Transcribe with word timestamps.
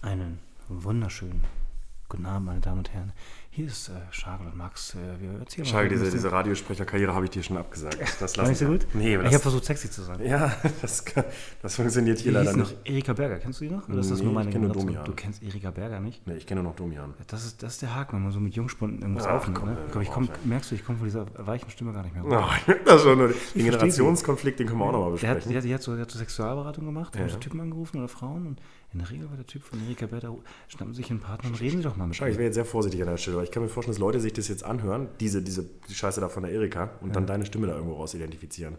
Einen 0.00 0.38
wunderschönen 0.68 1.42
guten 2.08 2.24
Abend, 2.24 2.46
meine 2.46 2.60
Damen 2.60 2.78
und 2.78 2.92
Herren. 2.92 3.12
Hier 3.58 3.66
ist 3.66 3.88
äh, 3.88 3.92
Schagel 4.12 4.46
und 4.46 4.56
Max. 4.56 4.94
Äh, 4.94 4.98
wir 5.20 5.40
erzählen 5.40 5.66
ein 5.74 5.88
diese, 5.88 6.08
diese 6.12 6.30
Radiosprecherkarriere 6.30 7.12
habe 7.12 7.24
ich 7.24 7.32
dir 7.32 7.42
schon 7.42 7.56
abgesagt. 7.56 7.98
Das 8.20 8.38
War 8.38 8.46
nicht 8.46 8.58
so 8.58 8.66
gut? 8.66 8.86
Nee, 8.94 9.16
ich 9.16 9.24
habe 9.24 9.38
versucht, 9.40 9.64
sexy 9.64 9.90
zu 9.90 10.02
sein. 10.02 10.24
ja, 10.24 10.54
das, 10.80 11.04
kann- 11.04 11.24
das 11.60 11.74
funktioniert 11.74 12.20
hier 12.20 12.30
Wie 12.30 12.34
leider 12.36 12.50
hieß 12.50 12.56
noch? 12.56 12.70
nicht. 12.70 12.88
Erika 12.88 13.14
Berger, 13.14 13.38
kennst 13.38 13.60
du 13.60 13.64
die 13.64 13.70
noch? 13.72 13.88
Oder 13.88 13.98
ist 13.98 14.12
das 14.12 14.20
Nee, 14.20 14.26
nur 14.26 14.34
meine 14.34 14.50
ich 14.50 14.54
kenne? 14.54 14.68
Domian. 14.68 15.04
Du 15.04 15.10
kennst 15.12 15.42
Erika 15.42 15.72
Berger 15.72 15.98
nicht? 15.98 16.24
Nee, 16.24 16.36
ich 16.36 16.46
kenne 16.46 16.62
nur 16.62 16.70
noch 16.70 16.76
Domian. 16.76 17.14
Das 17.26 17.44
ist, 17.44 17.60
das 17.60 17.72
ist 17.72 17.82
der 17.82 17.96
Haken, 17.96 18.14
wenn 18.18 18.22
man 18.22 18.30
so 18.30 18.38
mit 18.38 18.54
Jungspunden 18.54 19.00
irgendwas 19.02 19.26
Ach, 19.26 19.34
aufnimmt. 19.34 19.58
komm, 19.58 19.68
Ne? 19.70 19.76
Komm, 19.92 20.02
ich 20.02 20.10
komm, 20.12 20.28
merkst 20.44 20.70
du, 20.70 20.76
ich 20.76 20.84
komme 20.84 20.98
von 20.98 21.08
dieser 21.08 21.26
weichen 21.44 21.68
Stimme 21.70 21.92
gar 21.92 22.04
nicht 22.04 22.14
mehr. 22.14 22.24
Oh, 22.24 22.44
ich 22.60 22.66
merke 22.68 22.84
das 22.84 23.02
schon. 23.02 23.18
nur. 23.18 23.26
Den 23.56 23.64
Generationskonflikt, 23.64 24.60
den 24.60 24.68
können 24.68 24.78
wir 24.78 24.84
auch 24.86 24.92
nochmal 24.92 25.18
Der 25.18 25.30
hat, 25.30 25.36
besprechen. 25.38 25.52
der, 25.52 25.62
die 25.62 25.74
hat 25.74 25.82
so, 25.82 25.94
der 25.94 26.02
hat 26.02 26.10
so 26.12 26.18
Sexualberatung 26.20 26.84
gemacht, 26.84 27.12
Ja, 27.16 27.22
haben 27.22 27.26
ja. 27.28 27.34
so 27.34 27.40
Typen 27.40 27.60
angerufen 27.60 27.98
oder 27.98 28.06
Frauen 28.06 28.46
und 28.46 28.60
in 28.94 29.00
der 29.00 29.10
Regel 29.10 29.28
war 29.28 29.36
der 29.36 29.46
Typ 29.46 29.64
von 29.64 29.78
Erika 29.84 30.06
Berger, 30.06 30.34
schnappen 30.68 30.94
sich 30.94 31.10
einen 31.10 31.20
Partner 31.20 31.50
und 31.50 31.60
reden 31.60 31.76
sie 31.78 31.82
doch 31.82 31.96
mal 31.96 32.06
mit 32.06 32.16
Schau, 32.16 32.24
ich 32.24 32.36
wäre 32.36 32.44
jetzt 32.44 32.54
sehr 32.54 32.64
vorsichtig 32.64 33.02
an 33.02 33.08
der 33.08 33.18
Stelle, 33.18 33.36
weil 33.36 33.47
ich 33.48 33.54
kann 33.54 33.62
mir 33.62 33.68
vorstellen, 33.68 33.94
dass 33.94 34.00
Leute 34.00 34.20
sich 34.20 34.32
das 34.34 34.48
jetzt 34.48 34.64
anhören, 34.64 35.08
diese, 35.20 35.42
diese 35.42 35.64
die 35.88 35.94
Scheiße 35.94 36.20
da 36.20 36.28
von 36.28 36.42
der 36.42 36.52
Erika, 36.52 36.90
und 37.00 37.16
dann 37.16 37.26
deine 37.26 37.46
Stimme 37.46 37.66
da 37.66 37.74
irgendwo 37.74 37.94
raus 37.94 38.14
identifizieren. 38.14 38.76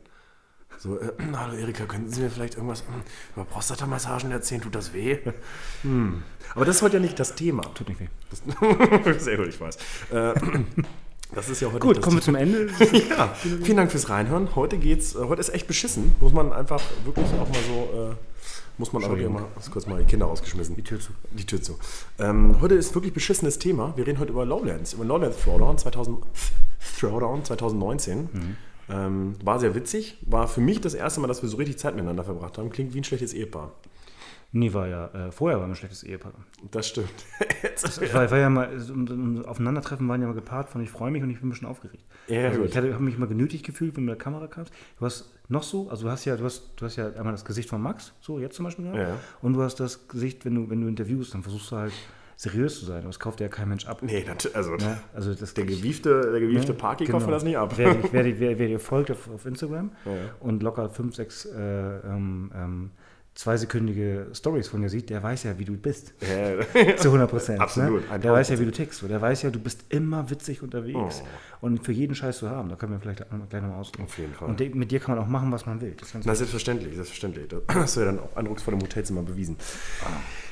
So, 0.78 1.00
äh, 1.00 1.12
hallo 1.36 1.56
Erika, 1.56 1.86
könnten 1.86 2.10
Sie 2.10 2.22
mir 2.22 2.30
vielleicht 2.30 2.56
irgendwas 2.56 2.82
ähm, 2.82 3.02
über 3.36 3.46
Prostatamassagen 3.46 4.32
erzählen? 4.32 4.62
Tut 4.62 4.76
das 4.76 4.94
weh? 4.94 5.18
Hm. 5.82 6.24
Aber 6.56 6.66
das 6.66 6.78
ist 6.78 6.82
heute 6.82 6.98
ja 6.98 7.00
nicht 7.00 7.18
das 7.20 7.36
Thema. 7.36 7.64
Tut 7.74 7.90
nicht 7.90 8.00
weh. 8.02 8.08
Das, 8.30 9.24
sehr 9.24 9.38
gut, 9.38 9.48
ich 9.48 9.60
weiß. 9.60 9.78
Äh, 10.12 10.34
das 11.34 11.50
ist 11.50 11.62
ja 11.62 11.70
heute 11.70 11.80
Gut, 11.80 11.98
das 11.98 12.04
kommen 12.04 12.18
wir 12.18 12.22
zum 12.22 12.36
Ende. 12.36 12.70
Ja, 13.10 13.34
vielen 13.34 13.78
Dank 13.78 13.92
fürs 13.92 14.10
Reinhören. 14.10 14.56
Heute 14.56 14.78
geht's, 14.78 15.16
äh, 15.16 15.20
heute 15.20 15.42
ist 15.42 15.50
echt 15.50 15.68
beschissen. 15.68 16.16
Muss 16.20 16.34
man 16.34 16.54
einfach 16.54 16.82
wirklich 17.06 17.28
auch 17.40 17.48
mal 17.48 17.62
so, 17.68 18.12
äh, 18.12 18.16
muss 18.80 18.94
man 18.94 19.04
aber 19.04 19.18
hier 19.18 19.30
mal, 19.30 19.44
kurz 19.72 19.86
mal 19.86 20.00
die 20.00 20.06
Kinder 20.06 20.26
rausgeschmissen. 20.26 20.76
Die 20.76 20.84
Tür 20.84 21.00
zu. 21.00 21.12
Die 21.32 21.46
Tür 21.46 21.62
zu. 21.62 21.78
Ähm, 22.18 22.62
heute 22.62 22.76
ist 22.76 22.96
wirklich 22.96 23.14
beschissenes 23.14 23.60
Thema. 23.60 23.94
Wir 23.98 24.08
reden 24.08 24.20
heute 24.20 24.32
über 24.32 24.46
Lowlands, 24.46 24.94
über 24.94 25.04
Lowlands 25.06 25.38
Throwdown 25.44 25.78
2000, 25.78 26.18
Throwdown 26.98 27.44
2019. 27.44 28.30
Ähm, 28.90 29.36
war 29.44 29.60
sehr 29.60 29.76
witzig. 29.76 30.18
War 30.22 30.48
für 30.48 30.62
mich 30.62 30.82
das 30.82 30.94
erste 30.94 31.20
Mal, 31.20 31.28
dass 31.28 31.42
wir 31.42 31.50
so 31.50 31.58
richtig 31.58 31.78
Zeit 31.78 31.96
miteinander 31.96 32.24
verbracht 32.24 32.58
haben. 32.58 32.70
Klingt 32.70 32.94
wie 32.94 33.02
ein 33.02 33.04
schlechtes 33.04 33.34
Ehepaar. 33.34 33.74
Nee, 34.52 34.74
war 34.74 34.88
ja, 34.88 35.08
äh, 35.28 35.32
vorher 35.32 35.60
war 35.60 35.68
ein 35.68 35.76
schlechtes 35.76 36.02
Ehepaar. 36.04 36.34
Das 36.72 36.88
stimmt. 36.88 37.10
Jetzt, 37.62 38.02
Ich 38.02 38.14
war, 38.16 38.30
war 38.32 38.38
ja 38.40 38.50
mal, 38.50 38.80
so, 38.80 38.94
um, 38.94 39.46
Aufeinandertreffen 39.46 40.08
waren 40.08 40.22
ja 40.22 40.28
mal 40.28 40.34
gepaart 40.34 40.70
von 40.70 40.82
ich 40.82 40.90
freue 40.90 41.12
mich 41.12 41.22
und 41.22 41.30
ich 41.30 41.38
bin 41.40 41.48
ein 41.48 41.52
bisschen 41.52 41.68
aufgeregt. 41.68 42.04
Ja, 42.28 42.48
also 42.48 42.62
gut. 42.62 42.70
ich 42.70 42.76
habe 42.78 42.88
mich 43.00 43.18
mal 43.20 43.28
genötigt 43.28 43.64
gefühlt, 43.66 43.96
wenn 43.96 44.06
du 44.08 44.12
mit 44.12 44.20
der 44.20 44.24
Kamera 44.24 44.48
kamst. 44.48 44.74
Du 44.98 45.06
hast 45.06 45.32
noch 45.50 45.62
so, 45.62 45.90
also 45.90 46.06
du 46.06 46.12
hast 46.12 46.26
ja, 46.26 46.36
du 46.36 46.46
hast, 46.46 46.72
du 46.78 46.86
hast 46.86 46.96
ja 46.96 47.10
einmal 47.14 47.32
das 47.34 47.46
Gesicht 47.46 47.70
von 47.70 47.80
Max, 47.82 48.14
so 48.22 48.40
jetzt 48.40 48.56
zum 48.56 48.66
Beispiel 48.66 48.86
Ja. 48.86 49.18
und 49.44 49.54
du 49.54 49.62
hast 49.62 49.76
das 49.80 50.08
Gesicht, 50.08 50.44
wenn 50.46 50.56
du, 50.56 50.70
wenn 50.70 50.82
du 50.82 50.88
interviewst, 50.88 51.34
dann 51.36 51.44
versuchst 51.44 51.72
du 51.72 51.76
halt 51.76 51.94
seriös 52.36 52.80
zu 52.80 52.86
sein. 52.86 53.00
Aber 53.00 53.08
das 53.08 53.20
kauft 53.20 53.42
ja 53.42 53.50
kein 53.50 53.70
Mensch 53.70 53.86
ab. 53.86 54.02
nee, 54.02 54.26
also 54.54 54.76
Ne? 54.78 55.00
Also 55.14 55.36
das 55.36 55.54
der 55.54 55.66
gewiefte, 55.66 56.32
der 56.32 56.40
gewiefte 56.40 56.72
Ne? 56.72 56.78
Party 56.78 57.04
Genau. 57.06 57.18
kauft 57.18 57.28
mir 57.28 57.34
das 57.34 57.44
nicht 57.44 57.58
ab. 57.58 57.74
Wer, 57.76 57.96
wer, 58.12 58.26
wer, 58.26 58.26
wer, 58.40 58.58
wer 58.60 58.68
dir 58.68 58.80
folgt 58.80 59.12
auf, 59.12 59.30
auf 59.30 59.46
Instagram 59.46 59.92
Ja. 60.06 60.12
und 60.40 60.64
locker 60.64 60.90
fünf, 60.90 61.14
sechs 61.16 61.46
äh, 61.46 62.00
ähm, 62.00 62.52
ähm, 62.56 62.92
zweisekündige 63.40 64.28
Stories 64.34 64.68
von 64.68 64.82
dir 64.82 64.90
sieht, 64.90 65.10
der 65.10 65.24
weiß 65.24 65.44
ja, 65.44 65.58
wie 65.58 65.64
du 65.64 65.78
bist. 65.78 66.14
Ja. 66.20 66.98
Zu 66.98 67.08
100 67.08 67.30
Prozent. 67.30 67.62
Absolut, 67.62 68.02
Ne? 68.10 68.18
1000%. 68.18 68.18
Der 68.18 68.34
weiß 68.34 68.50
ja, 68.50 68.60
wie 68.60 68.66
du 68.66 68.72
tickst. 68.72 69.02
Der 69.10 69.22
weiß 69.22 69.44
ja, 69.44 69.50
du 69.50 69.60
bist 69.60 69.86
immer 69.88 70.30
witzig 70.30 70.62
unterwegs. 70.62 71.24
Oh. 71.24 71.66
Und 71.66 71.86
für 71.86 71.94
jeden 71.94 72.16
Scheiß 72.16 72.40
zu 72.40 72.50
haben. 72.50 72.68
Da 72.68 72.76
können 72.76 72.92
wir 72.92 73.00
vielleicht 73.00 73.24
gleich 73.50 73.62
nochmal 73.62 73.80
ausdrücken. 73.80 74.04
Auf 74.04 74.18
jeden 74.18 74.34
Fall. 74.34 74.50
Und 74.50 74.76
mit 74.76 74.92
dir 74.92 75.00
kann 75.00 75.16
man 75.16 75.24
auch 75.24 75.30
machen, 75.30 75.54
was 75.54 75.66
man 75.66 75.80
will. 75.80 75.96
Das 75.98 76.14
Na, 76.26 76.36
selbstverständlich, 76.36 76.94
selbstverständlich. 76.96 77.48
Das 77.48 77.62
hast 77.74 77.96
du 77.96 78.02
ja 78.02 78.08
dann 78.08 78.20
auch 78.20 78.36
eindrucksvoll 78.36 78.74
im 78.74 78.82
Hotelzimmer 78.82 79.22
bewiesen. 79.22 79.56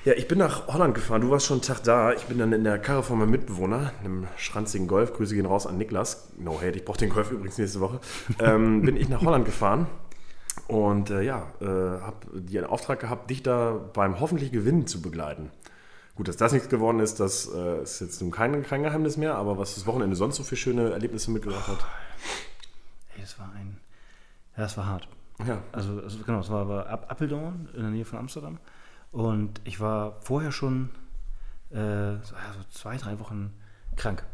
Ja, 0.05 0.13
ich 0.13 0.29
bin 0.29 0.37
nach 0.37 0.67
Holland 0.67 0.95
gefahren. 0.95 1.19
Du 1.19 1.29
warst 1.29 1.45
schon 1.45 1.55
einen 1.55 1.63
Tag 1.63 1.83
da. 1.83 2.13
Ich 2.13 2.23
bin 2.23 2.37
dann 2.37 2.53
in 2.53 2.63
der 2.63 2.79
Karre 2.79 3.03
von 3.03 3.19
meinem 3.19 3.31
Mitbewohner, 3.31 3.91
einem 4.01 4.27
schranzigen 4.37 4.87
Golf. 4.87 5.11
Grüße 5.11 5.35
gehen 5.35 5.45
raus 5.45 5.67
an 5.67 5.77
Niklas. 5.77 6.29
No 6.37 6.61
hate, 6.61 6.77
ich 6.77 6.85
brauche 6.85 6.99
den 6.99 7.09
Golf 7.09 7.31
übrigens 7.31 7.57
nächste 7.57 7.81
Woche. 7.81 7.99
Ähm, 8.39 8.83
bin 8.83 8.95
ich 8.95 9.09
nach 9.09 9.21
Holland 9.23 9.43
gefahren. 9.45 9.87
Und 10.67 11.09
äh, 11.09 11.21
ja, 11.21 11.47
äh, 11.61 11.65
habe 11.65 12.25
den 12.33 12.65
Auftrag 12.65 12.99
gehabt, 12.99 13.29
dich 13.29 13.43
da 13.43 13.79
beim 13.93 14.19
hoffentlich 14.19 14.51
Gewinnen 14.51 14.87
zu 14.87 15.01
begleiten. 15.01 15.51
Gut, 16.15 16.27
dass 16.27 16.37
das 16.37 16.51
nichts 16.51 16.67
geworden 16.67 16.99
ist, 16.99 17.19
das 17.19 17.47
äh, 17.53 17.83
ist 17.83 17.99
jetzt 17.99 18.19
nun 18.21 18.31
kein, 18.31 18.63
kein 18.63 18.81
Geheimnis 18.81 19.17
mehr, 19.17 19.35
aber 19.35 19.57
was 19.57 19.75
das 19.75 19.85
Wochenende 19.85 20.15
sonst 20.15 20.37
so 20.37 20.43
für 20.43 20.55
schöne 20.55 20.89
Erlebnisse 20.89 21.29
mitgebracht 21.29 21.67
hat. 21.67 21.85
Ey, 23.15 23.21
das 23.21 23.37
war 23.37 23.51
ein. 23.55 23.77
Ja, 24.55 24.63
das 24.63 24.75
war 24.77 24.87
hart. 24.87 25.07
Ja. 25.45 25.61
Also, 25.71 26.01
also 26.01 26.17
genau, 26.23 26.39
es 26.39 26.49
war, 26.49 26.67
war 26.67 26.89
App- 26.89 27.11
Apeldoorn 27.11 27.69
in 27.75 27.81
der 27.81 27.91
Nähe 27.91 28.05
von 28.05 28.17
Amsterdam. 28.17 28.57
Und 29.11 29.61
ich 29.63 29.79
war 29.79 30.13
vorher 30.21 30.51
schon 30.51 30.89
äh, 31.69 31.75
so, 31.75 32.35
ja, 32.35 32.53
so 32.57 32.63
zwei, 32.71 32.97
drei 32.97 33.19
Wochen 33.19 33.53
krank. 33.95 34.25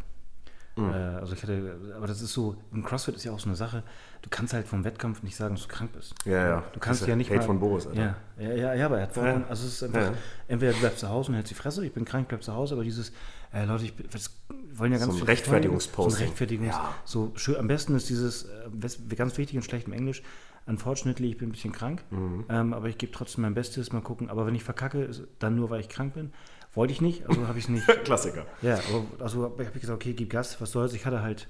Mhm. 0.76 0.90
Äh, 0.90 0.94
also 0.96 1.34
ich 1.34 1.44
hatte, 1.44 1.76
aber 1.96 2.08
das 2.08 2.22
ist 2.22 2.34
so, 2.34 2.56
im 2.74 2.84
CrossFit 2.84 3.16
ist 3.16 3.24
ja 3.26 3.32
auch 3.32 3.40
so 3.40 3.48
eine 3.48 3.56
Sache, 3.56 3.84
du 4.24 4.30
kannst 4.30 4.54
halt 4.54 4.68
vom 4.68 4.84
Wettkampf 4.84 5.22
nicht 5.22 5.36
sagen, 5.36 5.54
dass 5.56 5.68
du 5.68 5.70
krank 5.74 5.92
bist. 5.94 6.16
Ja, 6.26 6.48
ja. 6.48 6.64
Du 6.74 6.80
kannst 6.80 7.02
Das 7.02 7.02
ist 7.02 7.08
ja 7.10 7.16
nicht 7.16 7.30
Hate 7.30 7.40
mal, 7.42 7.46
von 7.46 7.60
Boris, 7.60 7.86
Alter. 7.86 8.02
Ja, 8.02 8.16
ja, 8.40 8.54
ja, 8.56 8.74
ja, 8.74 8.86
aber 8.88 8.98
er 8.98 9.04
hat 9.04 9.14
vollkommen, 9.14 9.44
Ja. 9.44 9.50
also 9.50 9.68
es 9.68 9.74
ist 9.74 9.84
einfach, 9.84 10.02
Ja. 10.02 10.14
entweder 10.48 10.74
du 10.74 10.80
bleibst 10.80 11.00
zu 11.00 11.10
Hause 11.10 11.30
und 11.30 11.36
hältst 11.36 11.52
die 11.52 11.56
Fresse, 11.56 11.86
ich 11.86 11.94
bin 11.94 12.06
krank, 12.06 12.28
bleib 12.28 12.42
zu 12.42 12.54
Hause, 12.56 12.74
aber 12.74 12.84
dieses, 12.84 13.12
äh, 13.54 13.66
Leute, 13.66 13.86
ich 13.86 13.94
das 14.12 14.32
wollen 14.74 14.92
ja 14.94 14.98
ganz 14.98 15.14
So 15.14 15.20
ein 15.20 15.26
Rechtfertigungsposting. 15.26 16.12
So 16.12 16.18
ein 16.18 16.24
Rechtfertigungs, 16.30 16.74
Ja. 16.76 16.96
so 17.06 17.32
schön, 17.36 17.58
am 17.58 17.68
besten 17.68 17.96
ist 17.96 18.10
dieses, 18.10 18.46
äh, 18.46 19.16
ganz 19.16 19.38
wichtig 19.38 19.56
in 19.56 19.62
schlechtem 19.62 19.94
Englisch, 19.94 20.24
unfortunately, 20.66 21.30
ich 21.30 21.38
bin 21.38 21.50
ein 21.50 21.52
bisschen 21.52 21.72
krank, 21.74 22.02
Mhm. 22.10 22.46
ähm, 22.50 22.74
aber 22.74 22.88
ich 22.88 22.98
gebe 22.98 23.12
trotzdem 23.12 23.44
mein 23.44 23.54
Bestes, 23.54 23.92
mal 23.92 24.02
gucken, 24.02 24.30
aber 24.32 24.48
wenn 24.48 24.56
ich 24.56 24.64
verkacke, 24.64 25.10
dann 25.40 25.56
nur, 25.56 25.70
weil 25.70 25.82
ich 25.82 25.90
krank 25.90 26.14
bin. 26.16 26.32
Wollte 26.74 26.92
ich 26.94 27.02
nicht, 27.02 27.28
also 27.30 27.48
habe 27.48 27.58
ich 27.60 27.66
es 27.66 27.70
nicht. 27.70 27.86
Klassiker. 28.04 28.46
Ja, 28.62 28.76
aber 28.90 29.24
also 29.24 29.44
habe 29.44 29.64
ich 29.64 29.74
gesagt, 29.82 29.96
okay, 29.96 30.14
gib 30.14 30.30
Gas, 30.32 30.60
was 30.60 30.72
soll's. 30.72 30.94
Ich 30.94 31.06
hatte 31.06 31.22
halt 31.22 31.48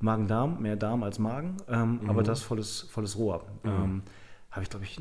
Magen-Darm, 0.00 0.60
mehr 0.62 0.76
Darm 0.76 1.02
als 1.02 1.18
Magen, 1.18 1.56
ähm, 1.68 2.00
Mhm. 2.02 2.10
aber 2.10 2.22
das 2.22 2.40
volles, 2.42 2.82
volles 2.90 3.16
Rohr. 3.16 3.44
Ähm, 3.64 4.02
habe 4.50 4.62
ich, 4.64 4.70
glaube 4.70 4.84
ich, 4.84 5.00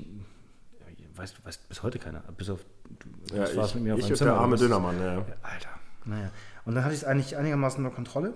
weiß, 1.16 1.34
weiß 1.44 1.58
bis 1.58 1.84
heute 1.84 2.00
keiner, 2.00 2.20
bis 2.38 2.50
auf, 2.50 2.60
du 3.30 3.36
Ja, 3.36 3.42
das 3.44 3.56
war's 3.56 3.70
ich, 3.70 3.76
mit 3.76 3.84
mir 3.86 3.94
auf 3.94 4.00
ich 4.00 4.10
und 4.10 4.16
Zimmer. 4.18 4.32
der 4.32 4.40
arme 4.40 4.58
Dönermann. 4.58 5.00
Ja, 5.00 5.16
Alter, 5.42 5.70
naja. 6.06 6.30
Und 6.66 6.76
dann 6.76 6.84
hatte 6.84 6.94
ich 6.94 7.02
es 7.02 7.06
eigentlich 7.08 7.36
einigermaßen 7.38 7.84
unter 7.84 7.96
Kontrolle. 7.96 8.34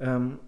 Ähm, 0.00 0.38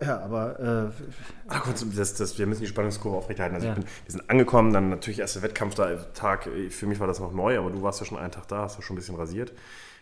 ja, 0.00 0.20
aber 0.20 0.58
äh, 0.88 1.02
Ach, 1.48 1.62
kurz, 1.62 1.84
das, 1.94 2.14
das, 2.14 2.38
wir 2.38 2.46
müssen 2.46 2.60
die 2.62 2.66
Spannungskurve 2.68 3.16
aufrechterhalten. 3.18 3.54
Also 3.56 3.66
Ja. 3.68 3.72
ich 3.74 3.78
bin, 3.80 3.88
wir 4.04 4.12
sind 4.12 4.30
angekommen, 4.30 4.72
dann 4.72 4.90
natürlich 4.90 5.18
erst 5.20 5.36
der 5.36 5.42
Wettkampftag. 5.42 6.48
Für 6.70 6.86
mich 6.86 7.00
war 7.00 7.06
das 7.06 7.20
noch 7.20 7.32
neu, 7.32 7.58
aber 7.58 7.70
du 7.70 7.82
warst 7.82 8.00
ja 8.00 8.06
schon 8.06 8.18
einen 8.18 8.32
Tag 8.32 8.48
da, 8.48 8.62
hast 8.62 8.76
ja 8.76 8.82
schon 8.82 8.94
ein 8.94 8.98
bisschen 9.00 9.16
rasiert, 9.16 9.52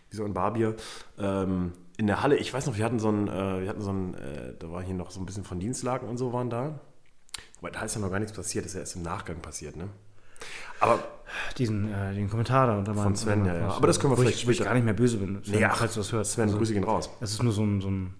wie 0.09 0.15
so 0.17 0.23
ein 0.25 0.33
Barbier. 0.33 0.75
Ähm, 1.17 1.73
in 1.97 2.07
der 2.07 2.21
Halle, 2.23 2.37
ich 2.37 2.53
weiß 2.53 2.65
noch, 2.67 2.77
wir 2.77 2.85
hatten 2.85 2.99
so 2.99 3.09
ein, 3.11 3.27
äh, 3.27 3.61
wir 3.61 3.69
hatten 3.69 3.81
so 3.81 3.91
ein, 3.91 4.13
äh, 4.13 4.53
da 4.57 4.71
war 4.71 4.81
hier 4.81 4.95
noch 4.95 5.11
so 5.11 5.19
ein 5.19 5.25
bisschen 5.25 5.43
von 5.43 5.59
Dienstlagen 5.59 6.07
und 6.07 6.17
so 6.17 6.31
waren 6.33 6.49
da. 6.49 6.79
Wobei 7.59 7.71
da 7.71 7.81
ist 7.81 7.95
ja 7.95 8.01
noch 8.01 8.09
gar 8.11 8.19
nichts 8.19 8.33
passiert, 8.35 8.63
das 8.65 8.71
ist 8.71 8.75
ja 8.75 8.79
erst 8.81 8.95
im 8.95 9.01
Nachgang 9.01 9.37
passiert, 9.41 9.75
ne? 9.75 9.89
Aber 10.79 10.99
diesen, 11.57 11.91
äh, 11.93 12.13
den 12.13 12.29
Kommentar 12.29 12.67
da 12.67 12.77
unter 12.77 12.93
meinem. 12.93 13.13
Sven, 13.15 13.43
ja, 13.43 13.53
ja. 13.53 13.67
Aber 13.67 13.87
das 13.87 13.99
können 13.99 14.13
wir 14.13 14.17
wo 14.17 14.21
vielleicht 14.21 14.39
ich, 14.39 14.47
wo 14.47 14.51
ich 14.51 14.63
gar 14.63 14.73
nicht 14.73 14.85
mehr 14.85 14.93
böse 14.93 15.17
bin, 15.17 15.43
Sven, 15.43 15.59
Nee, 15.59 15.65
ach, 15.65 15.75
falls 15.75 15.93
du 15.95 15.99
das 15.99 16.13
hörst. 16.13 16.31
Sven, 16.33 16.43
Also- 16.45 16.57
Grüße 16.57 16.73
gehen 16.73 16.85
raus. 16.85 17.09
Das 17.19 17.31
ist 17.31 17.43
nur 17.43 17.51
so 17.51 17.63
ein, 17.63 17.81
so 17.81 17.89
ein, 17.89 18.13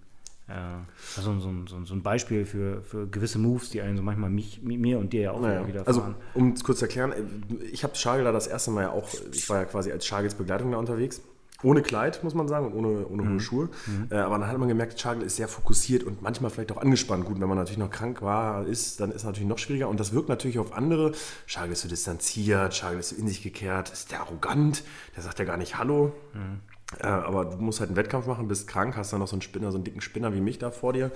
ja, 0.49 0.85
so 1.21 1.29
ein, 1.29 1.39
so 1.41 1.49
ein, 1.49 1.85
so 1.85 1.93
ein, 1.95 2.01
Beispiel 2.01 2.45
für, 2.45 2.81
für 2.81 3.07
gewisse 3.07 3.37
Moves, 3.39 3.69
die 3.69 3.81
einen 3.81 3.95
so 3.97 4.03
manchmal 4.03 4.29
mich, 4.29 4.61
mir 4.63 4.97
und 4.99 5.13
dir 5.13 5.21
ja 5.21 5.31
auch 5.31 5.41
Naja. 5.41 5.67
wieder 5.67 5.87
Also, 5.87 6.01
fahren. 6.01 6.15
um 6.33 6.51
es 6.53 6.63
kurz 6.63 6.79
zu 6.79 6.85
erklären, 6.85 7.11
äh, 7.11 7.63
ich 7.65 7.83
habe 7.83 7.95
Schagel 7.95 8.23
da 8.25 8.31
das 8.31 8.47
erste 8.47 8.71
Mal 8.71 8.81
ja 8.83 8.91
auch, 8.91 9.07
ich 9.31 9.49
war 9.49 9.57
ja 9.57 9.65
quasi 9.65 9.91
als 9.91 10.05
Schagels 10.05 10.33
Begleitung 10.35 10.71
da 10.71 10.77
unterwegs. 10.77 11.21
Ohne 11.61 11.81
Kleid, 11.81 12.23
muss 12.23 12.33
man 12.33 12.47
sagen, 12.47 12.67
und 12.67 12.73
ohne, 12.73 13.05
ohne 13.07 13.21
Mhm. 13.21 13.29
hohe 13.33 13.39
Schuhe. 13.41 13.69
Äh, 14.09 14.15
aber 14.15 14.37
dann 14.39 14.47
hat 14.47 14.57
man 14.57 14.69
gemerkt, 14.69 14.97
Schagel 14.97 15.23
ist 15.23 15.35
sehr 15.35 15.49
fokussiert 15.49 16.03
und 16.05 16.21
manchmal 16.21 16.51
vielleicht 16.51 16.71
auch 16.71 16.77
angespannt. 16.77 17.25
Gut, 17.25 17.41
wenn 17.41 17.49
man 17.49 17.57
natürlich 17.57 17.77
noch 17.77 17.89
krank 17.91 18.21
war, 18.21 18.65
ist, 18.65 19.01
dann 19.01 19.09
ist 19.09 19.17
es 19.17 19.23
natürlich 19.25 19.49
noch 19.49 19.57
schwieriger. 19.57 19.89
Und 19.89 19.99
das 19.99 20.13
wirkt 20.13 20.29
natürlich 20.29 20.57
auf 20.57 20.71
andere. 20.71 21.11
Schagel 21.47 21.73
ist 21.73 21.81
so 21.81 21.89
distanziert, 21.89 22.73
Schagel 22.75 22.99
ist 22.99 23.09
so 23.09 23.17
in 23.17 23.27
sich 23.27 23.43
gekehrt, 23.43 23.89
ist 23.91 24.09
der 24.13 24.21
arrogant, 24.21 24.83
der 25.17 25.23
sagt 25.23 25.37
ja 25.39 25.43
gar 25.43 25.57
nicht 25.57 25.77
Hallo. 25.77 26.13
Mhm. 26.33 26.61
Äh, 26.97 27.07
aber 27.07 27.45
du 27.45 27.57
musst 27.57 27.79
halt 27.79 27.89
einen 27.89 27.97
Wettkampf 27.97 28.25
machen, 28.25 28.47
bist 28.47 28.67
krank, 28.67 28.95
hast 28.97 29.13
dann 29.13 29.19
noch 29.19 29.27
so 29.27 29.35
einen 29.35 29.41
Spinner, 29.41 29.71
so 29.71 29.77
einen 29.77 29.83
dicken 29.83 30.01
Spinner 30.01 30.33
wie 30.33 30.41
mich 30.41 30.57
da 30.57 30.71
vor 30.71 30.93
dir. 30.93 31.11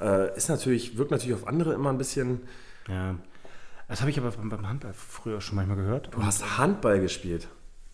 Äh, 0.00 0.36
ist 0.36 0.48
natürlich, 0.48 0.96
wirkt 0.96 1.10
natürlich 1.10 1.34
auf 1.34 1.46
andere 1.46 1.74
immer 1.74 1.90
ein 1.90 1.98
bisschen. 1.98 2.40
Ja. 2.88 3.16
Das 3.88 4.00
habe 4.00 4.10
ich 4.10 4.18
aber 4.18 4.30
beim, 4.30 4.68
Handball 4.68 4.92
früher 4.94 5.40
schon 5.40 5.56
manchmal 5.56 5.76
gehört. 5.76 6.10
Du 6.12 6.22
hast 6.22 6.58
Handball 6.58 7.00
gespielt. 7.00 7.48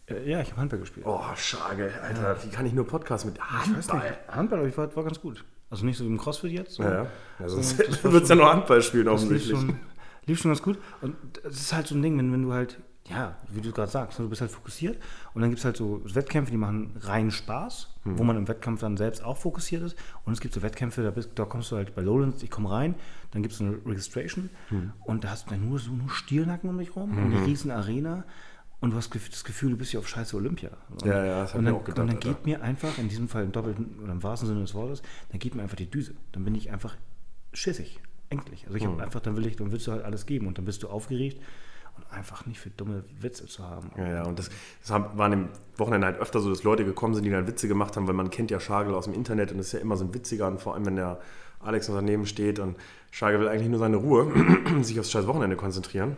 Äh, 0.07 0.31
ja, 0.31 0.41
ich 0.41 0.51
habe 0.51 0.61
Handball 0.61 0.81
gespielt. 0.81 1.07
Oh, 1.07 1.23
Schage, 1.37 1.91
Alter, 2.03 2.37
wie 2.45 2.51
kann 2.51 2.67
ich 2.67 2.73
nur 2.73 2.87
Podcast 2.87 3.25
mit 3.25 3.41
Handball? 3.41 4.17
Handball 4.29 4.59
aber 4.61 4.69
ich 4.69 4.77
war, 4.77 4.95
war 4.95 5.05
ganz 5.05 5.21
gut. 5.21 5.45
Also 5.71 5.87
nicht 5.87 5.97
so 5.97 6.05
wie 6.05 6.09
im 6.09 6.19
CrossFit 6.19 6.53
jetzt. 6.53 6.79
Ja, 6.79 7.05
ja. 7.05 7.07
Also, 7.39 7.57
war 7.57 8.13
würdest 8.13 8.31
du 8.31 8.35
ja 8.35 8.41
nur 8.41 8.53
Handball 8.53 8.83
spielen, 8.83 9.07
Das 9.07 9.23
lief 9.23 9.31
offensichtlich. 9.31 9.59
schon, 9.59 9.81
lief 10.27 10.41
schon 10.41 10.51
ganz 10.51 10.63
gut. 10.63 10.79
Und 11.01 11.17
das 11.43 11.55
ist 11.55 11.73
halt 11.73 11.87
so 11.87 11.95
ein 11.95 12.03
Ding, 12.03 12.17
wenn, 12.19 12.33
wenn 12.33 12.43
du 12.43 12.53
halt, 12.53 12.79
ja, 13.09 13.37
wie 13.51 13.61
du 13.61 13.71
gerade 13.71 13.91
sagst, 13.91 14.19
ne, 14.19 14.25
du 14.25 14.31
bist 14.31 14.41
halt 14.41 14.51
fokussiert 14.51 14.99
und 15.35 15.43
dann 15.43 15.51
gibt 15.51 15.59
es 15.59 15.65
halt 15.65 15.77
so 15.77 16.01
Wettkämpfe, 16.05 16.51
die 16.51 16.57
machen 16.57 16.97
reinen 17.01 17.31
Spaß, 17.31 17.91
Hm. 18.05 18.19
wo 18.19 18.25
man 18.25 18.37
im 18.37 18.49
Wettkampf 18.49 18.81
dann 18.81 18.97
selbst 18.97 19.23
auch 19.25 19.37
fokussiert 19.37 19.83
ist. 19.83 19.97
Und 20.25 20.33
es 20.35 20.41
gibt 20.41 20.55
so 20.55 20.63
Wettkämpfe, 20.63 21.03
da, 21.03 21.11
bist, 21.11 21.31
da 21.35 21.45
kommst 21.45 21.71
du 21.71 21.77
halt 21.77 21.95
bei 21.95 22.03
Lowlands, 22.03 22.43
ich 22.43 22.51
komme 22.51 22.71
rein, 22.71 22.95
dann 23.33 23.43
gibt 23.43 23.55
es 23.55 23.61
eine 23.61 23.77
Registration 23.87 24.49
Hm. 24.69 24.93
und 25.05 25.25
da 25.25 25.31
hast 25.31 25.47
du 25.47 25.51
dann 25.51 25.69
nur 25.69 25.79
so 25.79 25.93
nur 25.93 26.09
Stiernacken 26.11 26.71
um 26.71 26.79
dich 26.79 26.97
rum 26.97 27.11
und 27.17 27.33
eine 27.33 27.47
riesen 27.47 27.71
Arena. 27.71 28.25
und 28.81 28.91
du 28.91 28.97
hast 28.97 29.15
das 29.15 29.45
Gefühl, 29.45 29.71
du 29.71 29.77
bist 29.79 29.93
ja 29.95 30.01
auf 30.01 30.09
scheiße 30.09 30.37
Olympia. 30.37 30.71
Und, 30.91 31.05
ja, 31.05 31.25
ja, 31.25 31.41
das 31.43 31.55
habe 31.55 31.65
ich 31.65 31.71
auch 31.71 31.85
gedacht. 31.85 32.01
Und 32.01 32.07
dann 32.09 32.21
geht 32.21 32.45
mir 32.45 32.63
einfach, 32.63 32.99
in 32.99 33.09
diesem 33.09 33.29
Fall 33.29 33.45
im 33.45 33.53
doppelten 33.53 33.99
oder 34.03 34.13
im 34.13 34.23
wahrsten 34.23 34.47
Sinne 34.49 34.61
des 34.61 34.75
Wortes, 34.75 35.01
dann 35.31 35.39
geht 35.39 35.55
mir 35.55 35.63
einfach 35.63 35.77
die 35.77 35.91
Düse. 35.91 36.15
Dann 36.33 36.45
bin 36.45 36.55
ich 36.55 36.71
einfach 36.71 36.95
schissig, 37.55 38.01
ängstlich. 38.29 38.65
Also 38.67 38.77
ich 38.77 38.85
habe 38.85 38.95
mhm. 38.97 39.01
einfach, 39.01 39.21
dann 39.21 39.37
will 39.37 39.47
ich, 39.47 39.57
dann 39.57 39.73
willst 39.73 39.87
du 39.87 39.93
halt 39.93 40.05
alles 40.05 40.27
geben 40.27 40.47
und 40.47 40.59
dann 40.59 40.65
bist 40.67 40.83
du 40.83 40.89
aufgeregt 40.89 41.41
und 41.97 42.11
einfach 42.13 42.47
nicht 42.47 42.61
für 42.61 42.71
dumme 42.71 43.05
Witze 43.21 43.47
zu 43.47 43.65
haben. 43.65 43.91
Ja, 43.97 44.09
ja, 44.09 44.23
und 44.25 44.39
das, 44.39 44.51
das 44.81 44.91
war 44.91 45.33
im 45.33 45.49
Wochenende 45.77 46.07
halt 46.07 46.19
öfter 46.19 46.41
so, 46.41 46.51
dass 46.51 46.63
Leute 46.63 46.85
gekommen 46.85 47.15
sind, 47.15 47.25
die 47.25 47.31
dann 47.31 47.47
Witze 47.47 47.69
gemacht 47.69 47.97
haben, 47.97 48.07
weil 48.07 48.15
man 48.15 48.31
kennt 48.31 48.51
ja 48.51 48.61
Schagel 48.61 48.95
aus 48.95 49.05
dem 49.05 49.15
Internet 49.15 49.53
und 49.53 49.59
ist 49.59 49.73
ja 49.73 49.81
immer 49.81 49.97
so 49.97 50.05
ein 50.05 50.15
Witziger 50.15 50.47
und 50.49 50.61
vor 50.61 50.75
allem, 50.75 50.87
wenn 50.87 50.97
der 50.97 51.21
Alex 51.61 51.89
noch 51.89 51.97
daneben 51.97 52.27
steht 52.27 52.59
und 52.59 52.77
Schagel 53.11 53.41
will 53.41 53.49
eigentlich 53.49 53.69
nur 53.69 53.79
seine 53.79 53.97
Ruhe, 53.97 54.33
sich 54.83 54.99
aufs 55.01 55.11
scheiß 55.11 55.27
Wochenende 55.27 55.57
konzentrieren. 55.57 56.17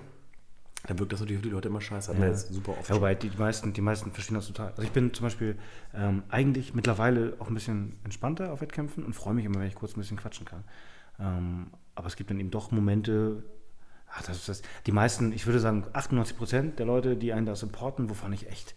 Dann 0.87 0.99
wirkt 0.99 1.12
das 1.12 1.20
natürlich 1.20 1.43
für 1.43 1.49
die 1.49 1.55
Leute 1.55 1.69
immer 1.69 1.81
scheiße. 1.81 2.12
Hat 2.12 2.20
ja. 2.20 2.26
jetzt 2.29 2.52
super 2.52 2.72
oft. 2.79 2.88
Ja, 2.88 2.96
wobei 2.96 3.14
die 3.14 3.31
meisten, 3.37 3.72
die 3.72 3.81
meisten 3.81 4.12
verstehen 4.12 4.37
das 4.37 4.46
total. 4.46 4.70
Also 4.70 4.82
ich 4.82 4.93
bin 4.93 5.12
zum 5.12 5.25
Beispiel 5.25 5.56
ähm, 5.94 6.22
eigentlich 6.29 6.75
mittlerweile 6.75 7.34
auch 7.40 7.49
ein 7.49 7.55
bisschen 7.55 7.99
entspannter 8.05 8.52
auf 8.52 8.61
Wettkämpfen 8.61 9.05
und 9.05 9.12
freue 9.14 9.34
mich 9.34 9.44
immer, 9.44 9.58
wenn 9.58 9.67
ich 9.67 9.75
kurz 9.75 9.96
ein 9.96 10.00
bisschen 10.00 10.17
quatschen 10.17 10.46
kann. 10.46 10.64
Ähm, 11.19 11.67
aber 11.94 12.06
es 12.06 12.17
gibt 12.17 12.31
dann 12.31 12.38
eben 12.38 12.50
doch 12.50 12.70
Momente, 12.70 13.43
ach, 14.08 14.23
das 14.23 14.37
ist 14.38 14.49
das, 14.49 14.62
die 14.87 14.93
meisten, 14.93 15.32
ich 15.32 15.47
würde 15.47 15.61
sagen 15.61 15.85
98 15.93 16.37
Prozent 16.37 16.79
der 16.79 16.87
Leute, 16.87 17.17
die 17.17 17.32
einen 17.32 17.47
da 17.47 17.55
supporten, 17.55 18.11
wovon 18.11 18.32
ich 18.32 18.49
echt 18.49 18.75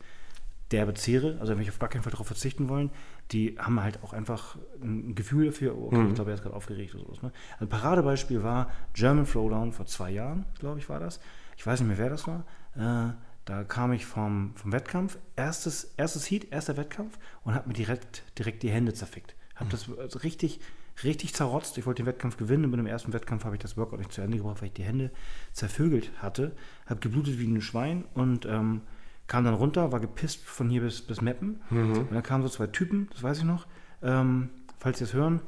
derbe 0.71 0.93
zehre, 0.93 1.37
also 1.39 1.53
wenn 1.53 1.63
ich 1.63 1.69
auf 1.69 1.79
gar 1.79 1.89
keinen 1.89 2.03
Fall 2.03 2.11
darauf 2.11 2.27
verzichten 2.27 2.69
wollen, 2.69 2.91
die 3.31 3.57
haben 3.57 3.81
halt 3.81 4.03
auch 4.03 4.13
einfach 4.13 4.55
ein 4.83 5.15
Gefühl 5.15 5.47
dafür, 5.47 5.75
okay, 5.75 5.97
mhm. 5.97 6.09
ich 6.09 6.15
glaube, 6.15 6.29
er 6.29 6.35
ist 6.35 6.43
gerade 6.43 6.55
aufgeregt 6.55 6.93
oder 6.93 7.05
sowas. 7.05 7.23
Ne? 7.23 7.31
Ein 7.59 7.69
Paradebeispiel 7.69 8.43
war 8.43 8.71
German 8.93 9.25
Throwdown 9.25 9.73
vor 9.73 9.87
zwei 9.87 10.11
Jahren, 10.11 10.45
glaube 10.59 10.77
ich, 10.77 10.87
war 10.87 10.99
das 10.99 11.19
ich 11.59 11.67
weiß 11.67 11.81
nicht 11.81 11.89
mehr, 11.89 11.97
wer 11.97 12.09
das 12.09 12.25
war. 12.25 12.45
Äh, 12.75 13.13
da 13.43 13.63
kam 13.65 13.91
ich 13.91 14.05
vom, 14.05 14.53
vom 14.55 14.71
Wettkampf, 14.71 15.17
erstes, 15.35 15.93
erstes 15.97 16.31
Heat, 16.31 16.51
erster 16.51 16.77
Wettkampf 16.77 17.19
und 17.43 17.53
habe 17.53 17.67
mir 17.67 17.73
direkt, 17.73 18.23
direkt 18.37 18.63
die 18.63 18.69
Hände 18.69 18.93
zerfickt. 18.93 19.35
Habe 19.55 19.65
mhm. 19.65 19.71
das 19.71 19.89
also 19.97 20.19
richtig, 20.19 20.61
richtig 21.03 21.33
zerrotzt. 21.33 21.77
Ich 21.77 21.85
wollte 21.85 22.03
den 22.03 22.07
Wettkampf 22.07 22.37
gewinnen 22.37 22.65
und 22.65 22.71
bei 22.71 22.77
dem 22.77 22.87
ersten 22.87 23.13
Wettkampf 23.13 23.45
habe 23.45 23.55
ich 23.55 23.61
das 23.61 23.77
Workout 23.77 23.99
nicht 23.99 24.11
zu 24.11 24.21
Ende 24.21 24.37
gebracht, 24.37 24.61
weil 24.61 24.67
ich 24.67 24.73
die 24.73 24.83
Hände 24.83 25.11
zervögelt 25.53 26.11
hatte. 26.21 26.55
Habe 26.85 26.99
geblutet 26.99 27.39
wie 27.39 27.47
ein 27.47 27.61
Schwein 27.61 28.05
und 28.13 28.45
ähm, 28.45 28.81
kam 29.27 29.43
dann 29.45 29.53
runter, 29.53 29.91
war 29.91 29.99
gepisst 29.99 30.43
von 30.45 30.69
hier 30.69 30.81
bis, 30.81 31.01
bis 31.01 31.21
Meppen. 31.21 31.61
Mhm. 31.69 31.97
Und 31.97 32.11
dann 32.11 32.23
kamen 32.23 32.43
so 32.43 32.49
zwei 32.49 32.67
Typen, 32.67 33.07
das 33.11 33.23
weiß 33.23 33.39
ich 33.39 33.43
noch. 33.43 33.67
Ähm, 34.01 34.49
falls 34.79 34.97
Sie 34.97 35.03
es 35.03 35.13
hören, 35.13 35.41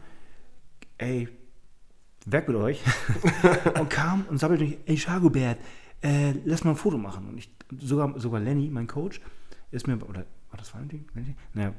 ey, 0.97 1.27
weg 2.25 2.47
mit 2.47 2.57
euch. 2.57 2.81
und 3.79 3.89
kam 3.89 4.25
und 4.29 4.37
sabbelte 4.37 4.63
mich, 4.63 4.77
ey, 4.85 4.97
Schagobert, 4.97 5.57
äh, 6.01 6.33
lass 6.45 6.63
mal 6.63 6.71
ein 6.71 6.75
Foto 6.75 6.97
machen. 6.97 7.27
Und 7.27 7.37
ich, 7.37 7.49
sogar, 7.79 8.19
sogar 8.19 8.39
Lenny, 8.39 8.69
mein 8.69 8.87
Coach, 8.87 9.21
ist 9.71 9.87
mir, 9.87 9.97
oder 10.07 10.25
war 10.49 10.57
das 10.57 10.73
Valentin? 10.73 11.05
Naja, 11.53 11.73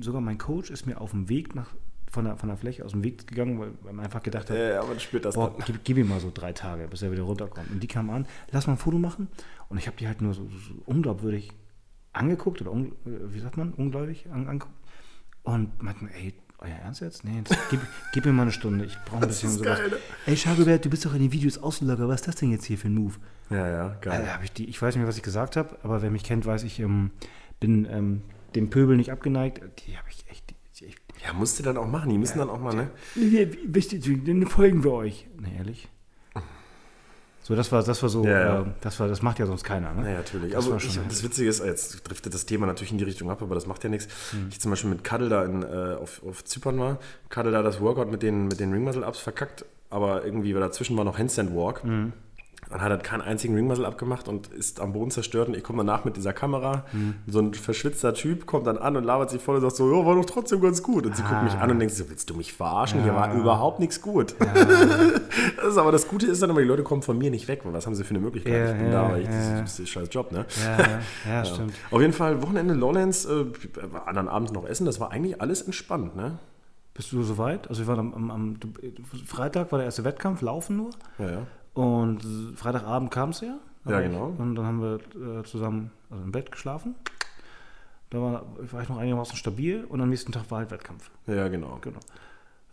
sogar 0.00 0.20
mein 0.20 0.38
Coach 0.38 0.70
ist 0.70 0.86
mir 0.86 1.00
auf 1.00 1.10
dem 1.10 1.28
Weg 1.28 1.54
nach, 1.54 1.74
von 2.12 2.26
der, 2.26 2.36
von 2.36 2.50
der 2.50 2.58
Fläche 2.58 2.84
aus 2.84 2.92
dem 2.92 3.02
Weg 3.02 3.26
gegangen, 3.26 3.58
weil, 3.58 3.72
weil 3.82 3.94
man 3.94 4.04
einfach 4.04 4.22
gedacht 4.22 4.50
hat, 4.50 4.56
ja, 4.56 4.82
aber 4.82 4.98
spürt 5.00 5.24
das 5.24 5.34
boah, 5.34 5.56
gib, 5.64 5.82
gib, 5.82 5.96
ihm 5.96 6.08
mal 6.08 6.20
so 6.20 6.30
drei 6.32 6.52
Tage, 6.52 6.86
bis 6.86 7.00
er 7.00 7.10
wieder 7.10 7.22
runterkommt. 7.22 7.70
Und 7.70 7.82
die 7.82 7.86
kamen 7.86 8.10
an, 8.10 8.26
lass 8.50 8.66
mal 8.66 8.74
ein 8.74 8.78
Foto 8.78 8.98
machen. 8.98 9.28
Und 9.70 9.78
ich 9.78 9.86
habe 9.86 9.96
die 9.96 10.06
halt 10.06 10.20
nur 10.20 10.34
so, 10.34 10.42
so, 10.42 10.74
unglaubwürdig 10.84 11.50
angeguckt, 12.12 12.60
oder 12.60 12.70
un, 12.70 12.92
wie 13.04 13.40
sagt 13.40 13.56
man, 13.56 13.72
ungläubig 13.72 14.26
angeguckt. 14.30 14.74
Und 15.42 15.82
meinten, 15.82 16.08
ey, 16.08 16.34
euer 16.58 16.76
Ernst 16.76 17.00
jetzt? 17.00 17.24
Nee, 17.24 17.38
jetzt, 17.38 17.56
gib, 17.70 17.80
gib, 18.12 18.26
mir 18.26 18.32
mal 18.32 18.42
eine 18.42 18.52
Stunde. 18.52 18.84
Ich 18.84 18.96
brauche 19.06 19.22
ein 19.22 19.28
bisschen 19.28 19.50
sowas. 19.50 19.78
Geil, 19.78 19.88
ne? 19.88 19.96
Ey, 20.26 20.36
Schagobert, 20.36 20.84
du 20.84 20.90
bist 20.90 21.06
doch 21.06 21.14
in 21.14 21.20
den 21.20 21.32
Videos 21.32 21.58
Außenlager. 21.58 22.08
Was 22.08 22.20
ist 22.20 22.28
das 22.28 22.36
denn 22.36 22.50
jetzt 22.50 22.66
hier 22.66 22.76
für 22.76 22.88
ein 22.88 22.94
Move? 22.94 23.14
Ja, 23.50 23.68
ja, 23.68 23.96
geil. 24.00 24.20
Also, 24.20 24.44
ich, 24.44 24.52
die, 24.52 24.68
ich 24.68 24.80
weiß 24.80 24.94
nicht 24.94 25.00
mehr, 25.00 25.08
was 25.08 25.16
ich 25.16 25.22
gesagt 25.22 25.56
habe, 25.56 25.76
aber 25.82 26.02
wer 26.02 26.10
mich 26.10 26.24
kennt, 26.24 26.46
weiß, 26.46 26.62
ich 26.64 26.78
ähm, 26.78 27.10
bin 27.58 27.86
ähm, 27.90 28.22
dem 28.54 28.70
Pöbel 28.70 28.96
nicht 28.96 29.10
abgeneigt. 29.10 29.62
Die 29.86 29.96
habe 29.96 30.08
ich 30.10 30.24
echt. 30.28 30.51
Ja, 31.24 31.32
musst 31.32 31.58
du 31.58 31.62
dann 31.62 31.76
auch 31.76 31.86
machen. 31.86 32.10
Die 32.10 32.18
müssen 32.18 32.38
ja, 32.38 32.44
dann 32.44 32.54
auch 32.54 32.60
mal, 32.60 32.74
ne? 32.74 32.90
Wisst 33.14 33.92
ihr, 33.92 34.00
dann 34.00 34.46
folgen 34.46 34.82
wir 34.84 34.92
euch. 34.92 35.26
Ne, 35.40 35.56
ehrlich? 35.56 35.88
So, 37.44 37.56
das 37.56 37.72
war, 37.72 37.82
das 37.82 38.00
war 38.00 38.08
so, 38.08 38.24
ja, 38.24 38.40
ja. 38.40 38.60
Äh, 38.62 38.66
das 38.80 39.00
war, 39.00 39.08
das 39.08 39.20
macht 39.20 39.40
ja 39.40 39.46
sonst 39.46 39.64
keiner, 39.64 39.92
ne? 39.92 40.08
Ja, 40.08 40.18
natürlich. 40.18 40.52
Das, 40.52 40.70
also 40.70 40.76
ich, 40.76 41.00
das 41.08 41.24
Witzige 41.24 41.48
ist, 41.48 41.64
jetzt 41.64 42.08
driftet 42.08 42.32
das 42.34 42.46
Thema 42.46 42.66
natürlich 42.66 42.92
in 42.92 42.98
die 42.98 43.04
Richtung 43.04 43.30
ab, 43.30 43.42
aber 43.42 43.56
das 43.56 43.66
macht 43.66 43.82
ja 43.82 43.90
nichts. 43.90 44.06
Mhm. 44.32 44.46
Ich 44.50 44.60
zum 44.60 44.70
Beispiel 44.70 44.90
mit 44.90 45.02
Cuddle 45.02 45.28
da 45.28 45.44
in, 45.44 45.62
äh, 45.64 45.96
auf, 46.00 46.22
auf 46.24 46.44
Zypern 46.44 46.78
war, 46.78 46.98
Cuddle 47.30 47.50
da 47.50 47.62
das 47.62 47.80
Workout 47.80 48.12
mit 48.12 48.22
den, 48.22 48.46
mit 48.46 48.60
den 48.60 48.72
Ring 48.72 48.84
Muscle 48.84 49.04
Ups 49.04 49.18
verkackt, 49.18 49.64
aber 49.90 50.24
irgendwie, 50.24 50.54
weil 50.54 50.60
dazwischen 50.60 50.96
war 50.96 51.04
noch 51.04 51.18
Handstand 51.18 51.52
Walk. 51.52 51.82
Mhm. 51.84 52.12
Man 52.70 52.80
hat 52.80 52.90
halt 52.90 53.04
keinen 53.04 53.20
einzigen 53.20 53.54
Ringmuscle 53.54 53.84
abgemacht 53.84 54.28
und 54.28 54.46
ist 54.46 54.80
am 54.80 54.92
Boden 54.94 55.10
zerstört. 55.10 55.48
Und 55.48 55.56
ich 55.56 55.62
komme 55.62 55.78
danach 55.78 56.04
mit 56.04 56.16
dieser 56.16 56.32
Kamera. 56.32 56.84
Mhm. 56.92 57.16
So 57.26 57.40
ein 57.40 57.52
verschwitzter 57.52 58.14
Typ 58.14 58.46
kommt 58.46 58.66
dann 58.66 58.78
an 58.78 58.96
und 58.96 59.04
labert 59.04 59.30
sich 59.30 59.42
voll 59.42 59.56
und 59.56 59.60
sagt 59.60 59.76
so: 59.76 59.92
Ja, 59.92 60.06
war 60.06 60.14
doch 60.14 60.24
trotzdem 60.24 60.60
ganz 60.60 60.82
gut. 60.82 61.04
Und 61.04 61.16
sie 61.16 61.22
ah. 61.22 61.28
guckt 61.28 61.42
mich 61.44 61.54
an 61.54 61.70
und 61.70 61.78
denkt 61.80 61.94
so: 61.94 62.08
Willst 62.08 62.30
du 62.30 62.34
mich 62.34 62.52
verarschen? 62.52 63.00
Ja. 63.00 63.04
Hier 63.04 63.14
war 63.14 63.34
überhaupt 63.34 63.78
nichts 63.78 64.00
gut. 64.00 64.34
Ja. 64.40 64.64
das 65.56 65.66
ist 65.68 65.76
aber 65.76 65.92
das 65.92 66.08
Gute 66.08 66.26
ist 66.26 66.40
dann 66.40 66.50
aber, 66.50 66.62
die 66.62 66.68
Leute 66.68 66.82
kommen 66.82 67.02
von 67.02 67.18
mir 67.18 67.30
nicht 67.30 67.48
weg. 67.48 67.60
Was 67.64 67.84
haben 67.84 67.94
sie 67.94 68.04
für 68.04 68.10
eine 68.10 68.20
Möglichkeit? 68.20 68.52
Ja, 68.52 68.72
ich 68.72 68.78
bin 68.78 68.90
da, 68.90 69.10
weil 69.10 69.22
ich, 69.22 69.28
das, 69.28 69.50
das, 69.60 69.72
ist 69.72 69.80
ein 69.80 69.86
scheiß 69.86 70.08
Job, 70.10 70.32
ne? 70.32 70.46
Ja, 70.64 71.00
ja, 71.30 71.44
stimmt. 71.44 71.74
Auf 71.90 72.00
jeden 72.00 72.12
Fall, 72.12 72.42
Wochenende 72.42 72.74
Lowlands, 72.74 73.26
äh, 73.26 73.44
anderen 74.06 74.28
Abend 74.28 74.52
noch 74.52 74.66
essen. 74.66 74.86
Das 74.86 75.00
war 75.00 75.10
eigentlich 75.10 75.40
alles 75.42 75.62
entspannt, 75.62 76.16
ne? 76.16 76.38
Bist 76.94 77.12
du 77.12 77.22
soweit? 77.22 77.68
Also, 77.68 77.82
wir 77.82 77.86
waren 77.88 77.98
am, 77.98 78.14
am, 78.14 78.30
am 78.30 78.58
Freitag 79.26 79.72
war 79.72 79.78
der 79.78 79.86
erste 79.86 80.04
Wettkampf, 80.04 80.42
laufen 80.42 80.76
nur. 80.76 80.90
Ja, 81.18 81.30
ja. 81.30 81.46
Und 81.74 82.22
Freitagabend 82.56 83.10
kam 83.10 83.30
es 83.30 83.40
ja. 83.40 83.58
Ja, 83.84 84.00
genau. 84.00 84.34
Und 84.38 84.54
dann 84.54 84.66
haben 84.66 84.80
wir 84.80 85.40
äh, 85.40 85.42
zusammen 85.44 85.90
also 86.10 86.22
im 86.22 86.32
Bett 86.32 86.52
geschlafen. 86.52 86.94
Da 88.10 88.20
war, 88.20 88.44
war 88.58 88.82
ich 88.82 88.88
noch 88.88 88.98
einigermaßen 88.98 89.36
stabil 89.36 89.84
und 89.84 90.00
am 90.00 90.10
nächsten 90.10 90.32
Tag 90.32 90.50
war 90.50 90.58
halt 90.58 90.70
Wettkampf. 90.70 91.10
Ja, 91.26 91.48
genau. 91.48 91.78
genau. 91.80 92.00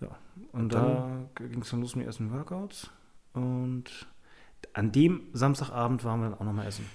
Ja. 0.02 0.10
Und, 0.52 0.62
und 0.62 0.74
da 0.74 1.10
ging 1.36 1.62
es 1.62 1.70
dann 1.70 1.82
los 1.82 1.96
mit 1.96 2.06
ersten 2.06 2.32
Workouts. 2.32 2.90
Und 3.34 3.86
an 4.74 4.92
dem 4.92 5.22
Samstagabend 5.34 6.04
waren 6.04 6.22
wir 6.22 6.30
dann 6.30 6.40
auch 6.40 6.44
nochmal 6.44 6.68
essen. 6.68 6.86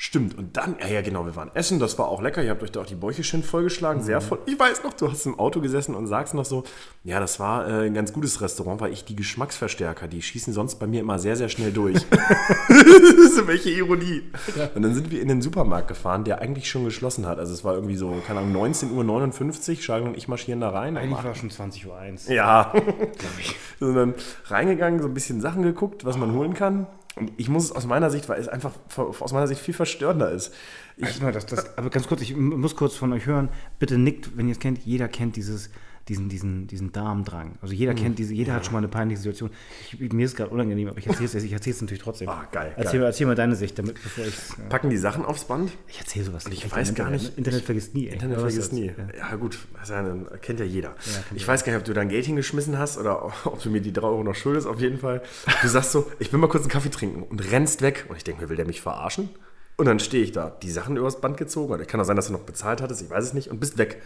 Stimmt, 0.00 0.38
und 0.38 0.56
dann, 0.56 0.76
ja, 0.78 0.86
ja, 0.86 1.02
genau, 1.02 1.26
wir 1.26 1.34
waren 1.34 1.50
essen, 1.54 1.80
das 1.80 1.98
war 1.98 2.06
auch 2.06 2.22
lecker. 2.22 2.40
Ihr 2.40 2.50
habt 2.50 2.62
euch 2.62 2.70
da 2.70 2.82
auch 2.82 2.86
die 2.86 2.94
Bäuche 2.94 3.24
schön 3.24 3.42
vollgeschlagen, 3.42 4.00
mhm. 4.00 4.06
sehr 4.06 4.20
voll. 4.20 4.38
Ich 4.46 4.56
weiß 4.56 4.84
noch, 4.84 4.92
du 4.92 5.10
hast 5.10 5.26
im 5.26 5.36
Auto 5.40 5.60
gesessen 5.60 5.96
und 5.96 6.06
sagst 6.06 6.34
noch 6.34 6.44
so, 6.44 6.62
ja, 7.02 7.18
das 7.18 7.40
war 7.40 7.66
äh, 7.66 7.86
ein 7.86 7.94
ganz 7.94 8.12
gutes 8.12 8.40
Restaurant, 8.40 8.80
weil 8.80 8.92
ich 8.92 9.04
die 9.04 9.16
Geschmacksverstärker, 9.16 10.06
die 10.06 10.22
schießen 10.22 10.52
sonst 10.52 10.76
bei 10.76 10.86
mir 10.86 11.00
immer 11.00 11.18
sehr, 11.18 11.34
sehr 11.34 11.48
schnell 11.48 11.72
durch. 11.72 12.06
Welche 13.46 13.70
Ironie. 13.70 14.22
Ja. 14.54 14.70
Und 14.72 14.82
dann 14.82 14.94
sind 14.94 15.10
wir 15.10 15.20
in 15.20 15.26
den 15.26 15.42
Supermarkt 15.42 15.88
gefahren, 15.88 16.22
der 16.22 16.40
eigentlich 16.40 16.70
schon 16.70 16.84
geschlossen 16.84 17.26
hat. 17.26 17.40
Also 17.40 17.52
es 17.52 17.64
war 17.64 17.74
irgendwie 17.74 17.96
so, 17.96 18.22
keine 18.24 18.38
Ahnung, 18.38 18.70
19.59 18.70 19.70
Uhr, 19.70 19.76
Charles 19.78 20.06
und 20.06 20.16
ich 20.16 20.28
marschieren 20.28 20.60
da 20.60 20.70
rein. 20.70 20.96
Eigentlich 20.96 21.24
war 21.24 21.34
schon 21.34 21.50
20.01 21.50 22.28
Uhr. 22.28 22.34
Ja. 22.34 22.72
sind 23.80 23.94
dann 23.96 24.14
reingegangen, 24.44 25.00
so 25.00 25.08
ein 25.08 25.14
bisschen 25.14 25.40
Sachen 25.40 25.64
geguckt, 25.64 26.04
was 26.04 26.16
man 26.16 26.32
holen 26.34 26.54
kann. 26.54 26.86
Und 27.18 27.32
ich 27.36 27.48
muss 27.48 27.64
es 27.64 27.72
aus 27.72 27.86
meiner 27.86 28.10
Sicht, 28.10 28.28
weil 28.28 28.40
es 28.40 28.48
einfach 28.48 28.72
aus 28.96 29.32
meiner 29.32 29.46
Sicht 29.46 29.60
viel 29.60 29.74
verstörender 29.74 30.30
ist. 30.30 30.54
Ich, 30.96 31.06
also, 31.06 31.30
das, 31.30 31.46
das, 31.46 31.76
aber 31.78 31.90
ganz 31.90 32.06
kurz, 32.08 32.22
ich 32.22 32.36
muss 32.36 32.76
kurz 32.76 32.96
von 32.96 33.12
euch 33.12 33.26
hören. 33.26 33.48
Bitte 33.78 33.98
nickt, 33.98 34.36
wenn 34.36 34.48
ihr 34.48 34.52
es 34.52 34.60
kennt. 34.60 34.78
Jeder 34.84 35.08
kennt 35.08 35.36
dieses 35.36 35.70
diesen, 36.08 36.28
diesen, 36.28 36.66
diesen 36.66 36.92
Darmdrang. 36.92 37.58
Also 37.60 37.74
jeder 37.74 37.92
mhm. 37.92 37.96
kennt 37.96 38.18
diese, 38.18 38.34
jeder 38.34 38.50
ja. 38.50 38.54
hat 38.56 38.64
schon 38.64 38.72
mal 38.72 38.78
eine 38.78 38.88
peinliche 38.88 39.18
Situation. 39.18 39.50
Ich, 39.92 40.12
mir 40.12 40.24
ist 40.24 40.36
gerade 40.36 40.50
unangenehm, 40.50 40.88
aber 40.88 40.98
ich 40.98 41.06
erzähle 41.06 41.26
es 41.26 41.34
ich 41.34 41.52
erzähl's 41.52 41.80
natürlich 41.80 42.02
trotzdem. 42.02 42.28
Ah, 42.28 42.46
geil. 42.50 42.72
Erzähl, 42.76 43.00
geil. 43.00 43.08
erzähl 43.08 43.26
mal 43.26 43.34
deine 43.34 43.56
Sicht, 43.56 43.78
damit, 43.78 43.94
bevor 44.02 44.24
ich. 44.24 44.34
Ja. 44.34 44.64
Packen 44.68 44.90
die 44.90 44.96
Sachen 44.96 45.24
aufs 45.24 45.44
Band? 45.44 45.72
Ich 45.86 45.98
erzähle 45.98 46.24
sowas 46.24 46.48
nicht. 46.48 46.64
Ich 46.64 46.72
weiß 46.72 46.94
gar 46.94 47.10
nicht. 47.10 47.36
Internet 47.36 47.62
vergisst 47.62 47.94
nie. 47.94 48.08
Ey. 48.08 48.14
Internet 48.14 48.40
vergisst 48.40 48.72
nie. 48.72 48.86
Ja, 48.86 49.30
ja 49.30 49.36
gut, 49.36 49.58
das 49.78 49.92
kennt 50.40 50.60
ja 50.60 50.66
jeder. 50.66 50.94
ich 51.34 51.46
weiß 51.46 51.64
gar 51.64 51.72
nicht, 51.72 51.80
ob 51.80 51.84
du 51.84 51.92
dein 51.92 52.08
Geld 52.08 52.26
hingeschmissen 52.26 52.78
hast 52.78 52.98
oder 52.98 53.26
ob 53.44 53.62
du 53.62 53.70
mir 53.70 53.80
die 53.80 53.92
3 53.92 54.06
Euro 54.06 54.24
noch 54.24 54.34
schuldest, 54.34 54.66
auf 54.66 54.80
jeden 54.80 54.98
Fall. 54.98 55.22
Du 55.62 55.68
sagst 55.68 55.92
so, 55.92 56.10
ich 56.18 56.32
will 56.32 56.40
mal 56.40 56.48
kurz 56.48 56.62
einen 56.62 56.70
Kaffee 56.70 56.90
trinken 56.90 57.22
und 57.22 57.52
rennst 57.52 57.82
weg. 57.82 58.06
Und 58.08 58.16
ich 58.16 58.24
denke 58.24 58.42
mir, 58.42 58.48
will 58.48 58.56
der 58.56 58.66
mich 58.66 58.80
verarschen? 58.80 59.28
Und 59.76 59.86
dann 59.86 60.00
stehe 60.00 60.24
ich 60.24 60.32
da, 60.32 60.50
die 60.50 60.70
Sachen 60.72 60.96
übers 60.96 61.20
Band 61.20 61.36
gezogen. 61.36 61.72
Oder 61.72 61.84
kann 61.84 62.00
auch 62.00 62.04
sein, 62.04 62.16
dass 62.16 62.26
du 62.26 62.32
noch 62.32 62.40
bezahlt 62.40 62.82
hattest, 62.82 63.02
ich 63.02 63.10
weiß 63.10 63.24
es 63.24 63.32
nicht, 63.32 63.48
und 63.48 63.60
bist 63.60 63.78
weg. 63.78 64.02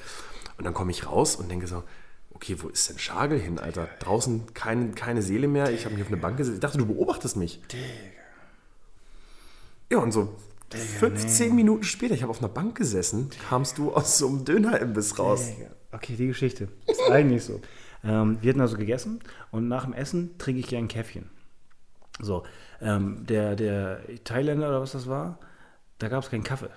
Und 0.57 0.65
dann 0.65 0.75
komme 0.75 0.91
ich 0.91 1.07
raus 1.07 1.37
und 1.37 1.51
denke 1.51 1.67
so, 1.67 1.83
okay, 2.35 2.57
wo 2.59 2.69
ist 2.69 2.89
denn 2.89 2.99
Schagel 2.99 3.39
hin, 3.39 3.59
Alter? 3.59 3.89
Draußen 4.01 4.53
kein, 4.55 4.95
keine 4.95 5.23
Seele 5.23 5.49
mehr. 5.49 5.71
Ich 5.71 5.85
habe 5.85 5.95
mich 5.95 6.03
auf 6.03 6.11
eine 6.11 6.17
Bank 6.17 6.37
gesetzt. 6.37 6.57
Ich 6.57 6.61
dachte, 6.61 6.79
du 6.79 6.87
beobachtest 6.87 7.37
mich. 7.37 7.61
Digga. 7.71 7.85
Ja, 9.91 9.99
und 9.99 10.13
so 10.13 10.35
Digga, 10.73 10.85
15 10.85 11.49
nee. 11.49 11.55
Minuten 11.55 11.85
später, 11.85 12.15
ich 12.15 12.23
habe 12.23 12.31
auf 12.31 12.39
einer 12.39 12.49
Bank 12.49 12.77
gesessen, 12.77 13.31
kamst 13.49 13.79
du 13.79 13.93
aus 13.93 14.19
so 14.19 14.29
einem 14.29 14.45
Dönerimbiss 14.45 15.19
raus. 15.19 15.49
Digga. 15.57 15.71
Okay, 15.93 16.17
die 16.17 16.27
Geschichte. 16.27 16.69
Ist 16.87 17.03
eigentlich 17.11 17.45
so. 17.45 17.61
Ähm, 18.03 18.39
wir 18.41 18.51
hatten 18.51 18.61
also 18.61 18.77
gegessen 18.77 19.21
und 19.51 19.69
nach 19.69 19.85
dem 19.85 19.93
Essen 19.93 20.37
trinke 20.39 20.61
ich 20.61 20.69
gerne 20.69 20.87
ein 20.87 20.89
Käffchen. 20.89 21.31
So, 22.21 22.43
ähm, 22.81 23.25
der, 23.27 23.57
der 23.57 24.01
Thailänder 24.25 24.69
oder 24.69 24.81
was 24.81 24.93
das 24.93 25.07
war, 25.07 25.39
da 25.99 26.09
gab 26.09 26.25
es 26.25 26.31
keinen 26.31 26.43
Kaffee. 26.45 26.71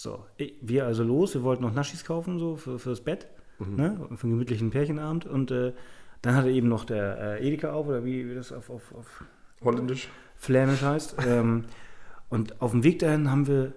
So, 0.00 0.24
wir 0.60 0.86
also 0.86 1.02
los, 1.02 1.34
wir 1.34 1.42
wollten 1.42 1.64
noch 1.64 1.74
Naschis 1.74 2.04
kaufen, 2.04 2.38
so 2.38 2.54
für, 2.54 2.78
fürs 2.78 3.00
Bett 3.00 3.26
mhm. 3.58 3.74
ne? 3.74 4.08
für 4.14 4.22
einen 4.22 4.34
gemütlichen 4.34 4.70
Pärchenabend. 4.70 5.26
Und 5.26 5.50
äh, 5.50 5.72
dann 6.22 6.36
hatte 6.36 6.50
eben 6.50 6.68
noch 6.68 6.84
der 6.84 7.40
äh, 7.40 7.44
Edeka 7.44 7.72
auf, 7.72 7.88
oder 7.88 8.04
wie, 8.04 8.30
wie 8.30 8.34
das 8.36 8.52
auf, 8.52 8.70
auf, 8.70 8.94
auf 8.94 9.24
Holländisch? 9.60 10.08
Flämisch 10.36 10.82
heißt. 10.82 11.16
ähm, 11.26 11.64
und 12.28 12.62
auf 12.62 12.70
dem 12.70 12.84
Weg 12.84 13.00
dahin 13.00 13.28
haben 13.28 13.48
wir 13.48 13.72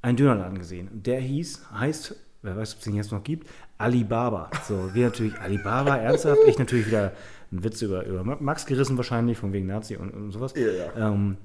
einen 0.00 0.16
Dönerladen 0.16 0.58
gesehen. 0.58 0.88
Der 0.90 1.20
hieß, 1.20 1.70
heißt, 1.70 2.16
wer 2.40 2.56
weiß, 2.56 2.72
ob 2.72 2.78
es 2.78 2.84
den 2.84 2.94
jetzt 2.94 3.12
noch 3.12 3.22
gibt, 3.22 3.46
Alibaba. 3.76 4.50
So, 4.66 4.94
wir 4.94 5.08
natürlich 5.08 5.38
Alibaba, 5.38 5.96
ernsthaft. 5.98 6.40
Ich 6.46 6.58
natürlich 6.58 6.86
wieder 6.86 7.12
einen 7.52 7.62
Witz 7.62 7.82
über, 7.82 8.06
über 8.06 8.24
Max 8.24 8.64
gerissen 8.64 8.96
wahrscheinlich, 8.96 9.36
von 9.36 9.52
wegen 9.52 9.66
Nazi 9.66 9.96
und, 9.96 10.14
und 10.14 10.32
sowas. 10.32 10.54
Ja, 10.56 10.70
ja. 10.70 11.12
Ähm, 11.12 11.36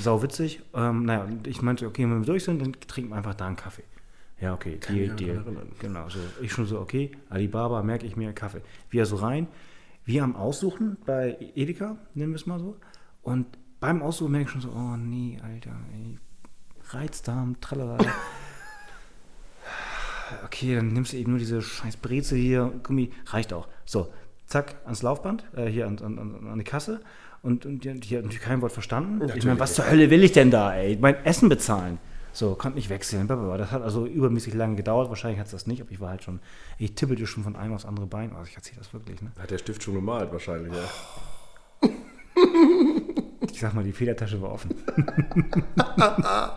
sau 0.00 0.22
witzig. 0.22 0.62
Ähm, 0.74 1.04
naja, 1.04 1.28
ich 1.46 1.62
meinte, 1.62 1.86
okay, 1.86 2.02
wenn 2.04 2.20
wir 2.20 2.26
durch 2.26 2.44
sind, 2.44 2.60
dann 2.60 2.72
trinken 2.72 3.10
wir 3.10 3.16
einfach 3.16 3.34
da 3.34 3.46
einen 3.46 3.56
Kaffee. 3.56 3.84
Ja, 4.40 4.54
okay, 4.54 4.78
Kann 4.78 4.96
Deal, 4.96 5.14
Deal. 5.14 5.44
Genau, 5.78 6.08
so. 6.08 6.18
Ich 6.40 6.52
schon 6.52 6.66
so, 6.66 6.80
okay, 6.80 7.12
Alibaba, 7.30 7.82
merke 7.82 8.06
ich 8.06 8.16
mir, 8.16 8.32
Kaffee. 8.32 8.62
Wir 8.90 9.06
so 9.06 9.16
rein, 9.16 9.46
wir 10.04 10.24
am 10.24 10.34
Aussuchen 10.34 10.96
bei 11.06 11.36
Edeka, 11.54 11.96
nennen 12.14 12.32
wir 12.32 12.36
es 12.36 12.46
mal 12.46 12.58
so. 12.58 12.76
Und 13.22 13.46
beim 13.78 14.02
Aussuchen 14.02 14.32
merke 14.32 14.46
ich 14.46 14.50
schon 14.50 14.60
so, 14.60 14.70
oh 14.70 14.96
nee, 14.96 15.38
Alter, 15.42 15.76
ey, 15.92 16.18
Reizdarm, 16.90 17.60
tralala. 17.60 17.98
Okay, 20.44 20.76
dann 20.76 20.88
nimmst 20.88 21.12
du 21.12 21.18
eben 21.18 21.32
nur 21.32 21.38
diese 21.38 21.60
scheiß 21.60 21.98
Breze 21.98 22.36
hier, 22.36 22.72
Gummi, 22.82 23.12
reicht 23.26 23.52
auch. 23.52 23.68
So, 23.84 24.12
zack, 24.46 24.76
ans 24.84 25.02
Laufband, 25.02 25.44
äh, 25.54 25.66
hier 25.66 25.86
an, 25.86 25.98
an 25.98 26.46
an 26.48 26.58
die 26.58 26.64
Kasse. 26.64 27.02
Und, 27.42 27.66
und 27.66 27.84
die, 27.84 27.98
die 28.00 28.16
hat 28.16 28.22
natürlich 28.24 28.44
kein 28.44 28.62
Wort 28.62 28.72
verstanden. 28.72 29.14
ich 29.16 29.20
Natürlich 29.26 29.44
meine, 29.46 29.58
was 29.60 29.74
zur 29.74 29.90
Hölle 29.90 30.10
will 30.10 30.22
ich 30.22 30.32
denn 30.32 30.50
da, 30.50 30.74
ey? 30.74 30.96
Mein 31.00 31.16
Essen 31.24 31.48
bezahlen. 31.48 31.98
So, 32.32 32.54
konnte 32.54 32.76
nicht 32.76 32.88
wechseln. 32.88 33.26
blablabla. 33.26 33.58
Das 33.58 33.72
hat 33.72 33.82
also 33.82 34.06
übermäßig 34.06 34.54
lange 34.54 34.76
gedauert. 34.76 35.08
Wahrscheinlich 35.08 35.38
hat 35.40 35.46
es 35.46 35.52
das 35.52 35.66
nicht, 35.66 35.82
aber 35.82 35.90
ich 35.90 36.00
war 36.00 36.10
halt 36.10 36.22
schon, 36.22 36.40
ich 36.78 36.94
tippelte 36.94 37.26
schon 37.26 37.42
von 37.42 37.56
einem 37.56 37.74
aufs 37.74 37.84
andere 37.84 38.06
Bein. 38.06 38.32
Also 38.34 38.48
ich 38.48 38.56
erzähle 38.56 38.78
das 38.78 38.94
wirklich, 38.94 39.20
ne? 39.20 39.32
Hat 39.38 39.50
der 39.50 39.58
Stift 39.58 39.82
schon 39.82 39.94
gemalt 39.94 40.32
wahrscheinlich, 40.32 40.72
ja. 40.72 41.90
Ich 43.52 43.60
sag 43.60 43.74
mal, 43.74 43.84
die 43.84 43.92
Federtasche 43.92 44.40
war 44.40 44.52
offen. 44.52 44.70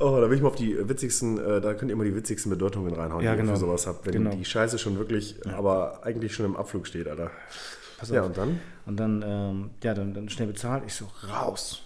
Oh, 0.00 0.18
da 0.20 0.28
will 0.28 0.36
ich 0.36 0.42
mal 0.42 0.48
auf 0.48 0.56
die 0.56 0.76
witzigsten, 0.88 1.38
äh, 1.38 1.60
da 1.60 1.72
könnt 1.72 1.88
ihr 1.88 1.96
mal 1.96 2.04
die 2.04 2.14
witzigsten 2.16 2.50
Bedeutungen 2.50 2.92
reinhauen, 2.92 3.22
Ja, 3.24 3.32
die 3.32 3.38
ihr 3.38 3.42
genau. 3.42 3.54
für 3.54 3.60
sowas 3.60 3.86
habt. 3.86 4.04
Wenn 4.06 4.12
Genau. 4.12 4.30
die 4.34 4.44
Scheiße 4.44 4.76
schon 4.76 4.98
wirklich, 4.98 5.36
aber 5.46 6.00
eigentlich 6.04 6.34
schon 6.34 6.46
im 6.46 6.56
Abflug 6.56 6.88
steht, 6.88 7.06
Alter. 7.06 7.30
Pass 7.96 8.10
Ja, 8.10 8.22
auf. 8.22 8.26
und 8.26 8.36
dann? 8.36 8.60
Und 8.86 8.98
dann, 8.98 9.22
ähm, 9.26 9.70
ja, 9.82 9.94
dann, 9.94 10.12
dann 10.14 10.28
schnell 10.28 10.48
bezahlt. 10.48 10.84
Ich 10.86 10.94
so, 10.94 11.06
raus. 11.28 11.82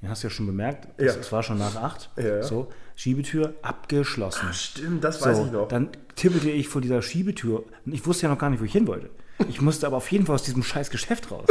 Den 0.00 0.08
hast 0.08 0.22
du 0.22 0.28
ja 0.28 0.30
schon 0.30 0.46
bemerkt. 0.46 0.88
Es, 0.96 1.16
Ja. 1.16 1.32
war 1.32 1.42
schon 1.42 1.58
nach 1.58 1.76
acht. 1.76 2.10
Ja. 2.16 2.42
So, 2.42 2.68
Schiebetür 2.96 3.54
abgeschlossen. 3.62 4.48
Stimmt, 4.52 5.04
das 5.04 5.20
So, 5.20 5.66
dann 5.68 5.90
tippelte 6.16 6.50
ich 6.50 6.68
vor 6.68 6.80
dieser 6.80 7.02
Schiebetür. 7.02 7.64
Und 7.84 7.92
ich 7.92 8.06
wusste 8.06 8.24
ja 8.24 8.28
noch 8.30 8.38
gar 8.38 8.48
nicht, 8.50 8.60
wo 8.60 8.64
ich 8.64 8.72
hin 8.72 8.86
wollte. 8.86 9.10
Ich 9.48 9.60
musste 9.60 9.86
aber 9.86 9.98
auf 9.98 10.10
jeden 10.10 10.26
Fall 10.26 10.34
aus 10.34 10.42
diesem 10.42 10.62
scheiß 10.62 10.90
Geschäft 10.90 11.30
raus. 11.30 11.46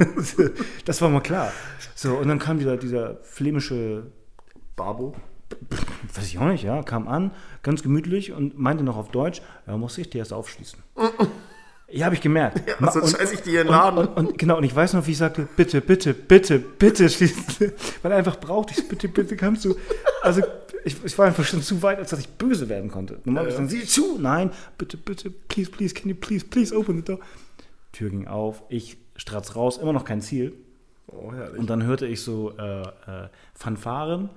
das 0.84 1.00
war 1.02 1.08
mal 1.08 1.20
klar. 1.20 1.52
So, 1.94 2.16
und 2.16 2.28
dann 2.28 2.38
kam 2.38 2.58
dieser, 2.58 2.76
dieser 2.76 3.16
flämische, 3.22 4.04
Babo. 4.76 5.14
weiß 6.14 6.26
ich 6.26 6.38
auch 6.38 6.46
nicht, 6.46 6.64
ja, 6.64 6.82
kam 6.82 7.06
an, 7.08 7.32
ganz 7.62 7.82
gemütlich 7.82 8.32
und 8.32 8.58
meinte 8.58 8.82
noch 8.84 8.96
auf 8.96 9.10
Deutsch, 9.10 9.42
ja, 9.66 9.76
muss 9.76 9.98
ich 9.98 10.08
dir 10.10 10.18
erst 10.18 10.32
aufschließen. 10.32 10.78
Ja, 11.92 12.06
habe 12.06 12.14
ich 12.14 12.20
gemerkt. 12.20 12.62
Ja, 12.68 12.74
Ma- 12.78 12.90
sonst 12.92 13.12
und- 13.14 13.18
scheiß 13.20 13.32
ich 13.32 13.40
dir 13.42 13.64
den 13.64 13.68
und, 13.68 13.72
Laden. 13.74 13.98
Und, 13.98 14.08
und, 14.16 14.38
genau, 14.38 14.58
und 14.58 14.64
ich 14.64 14.74
weiß 14.74 14.92
noch, 14.94 15.06
wie 15.06 15.10
ich 15.12 15.18
sagte, 15.18 15.48
bitte, 15.56 15.80
bitte, 15.80 16.14
bitte, 16.14 16.58
bitte 16.58 17.08
schließen. 17.08 17.72
Weil 18.02 18.12
er 18.12 18.18
einfach 18.18 18.38
brauchte 18.38 18.74
ich 18.76 18.88
bitte, 18.88 19.08
bitte, 19.08 19.36
kannst 19.36 19.64
du. 19.64 19.74
Also 20.22 20.42
ich, 20.84 20.96
ich 21.04 21.18
war 21.18 21.26
einfach 21.26 21.44
schon 21.44 21.62
zu 21.62 21.82
weit, 21.82 21.98
als 21.98 22.10
dass 22.10 22.20
ich 22.20 22.28
böse 22.28 22.68
werden 22.68 22.90
konnte. 22.90 23.18
Normalerweise 23.24 23.56
Ja, 23.56 23.62
ja. 23.64 23.68
dann 23.68 23.80
sieh 23.80 23.86
zu, 23.86 24.18
nein, 24.18 24.50
bitte, 24.78 24.96
bitte, 24.96 25.30
please, 25.30 25.70
please, 25.70 25.94
can 25.94 26.08
you 26.08 26.14
please, 26.16 26.44
please 26.46 26.74
open 26.76 26.96
the 26.98 27.02
door. 27.04 27.18
Tür 27.92 28.10
ging 28.10 28.28
auf, 28.28 28.62
ich 28.68 28.96
stratz 29.16 29.56
raus, 29.56 29.76
immer 29.78 29.92
noch 29.92 30.04
kein 30.04 30.20
Ziel. 30.20 30.52
Oh, 31.08 31.32
herrlich. 31.32 31.58
Und 31.58 31.68
dann 31.68 31.82
hörte 31.82 32.06
ich 32.06 32.22
so 32.22 32.56
äh, 32.56 32.82
äh, 32.82 32.86
Fanfaren, 33.54 34.30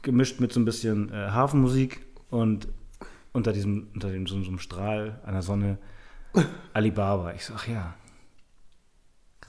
gemischt 0.00 0.40
mit 0.40 0.52
so 0.52 0.58
ein 0.60 0.64
bisschen 0.64 1.10
äh, 1.12 1.16
Hafenmusik 1.30 2.00
und 2.30 2.66
unter 3.32 3.52
diesem, 3.52 3.88
unter 3.94 4.10
dem, 4.10 4.26
so, 4.26 4.40
so 4.42 4.48
einem 4.48 4.58
Strahl 4.58 5.20
einer 5.24 5.42
Sonne 5.42 5.76
Alibaba. 6.72 7.32
Ich 7.34 7.44
so, 7.44 7.54
ach 7.54 7.66
ja, 7.68 7.94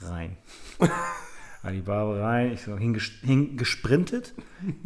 rein. 0.00 0.36
Alibaba 1.62 2.18
rein, 2.20 2.52
ich 2.52 2.62
so 2.62 2.76
hinges 2.76 3.04
hingesprintet, 3.22 4.34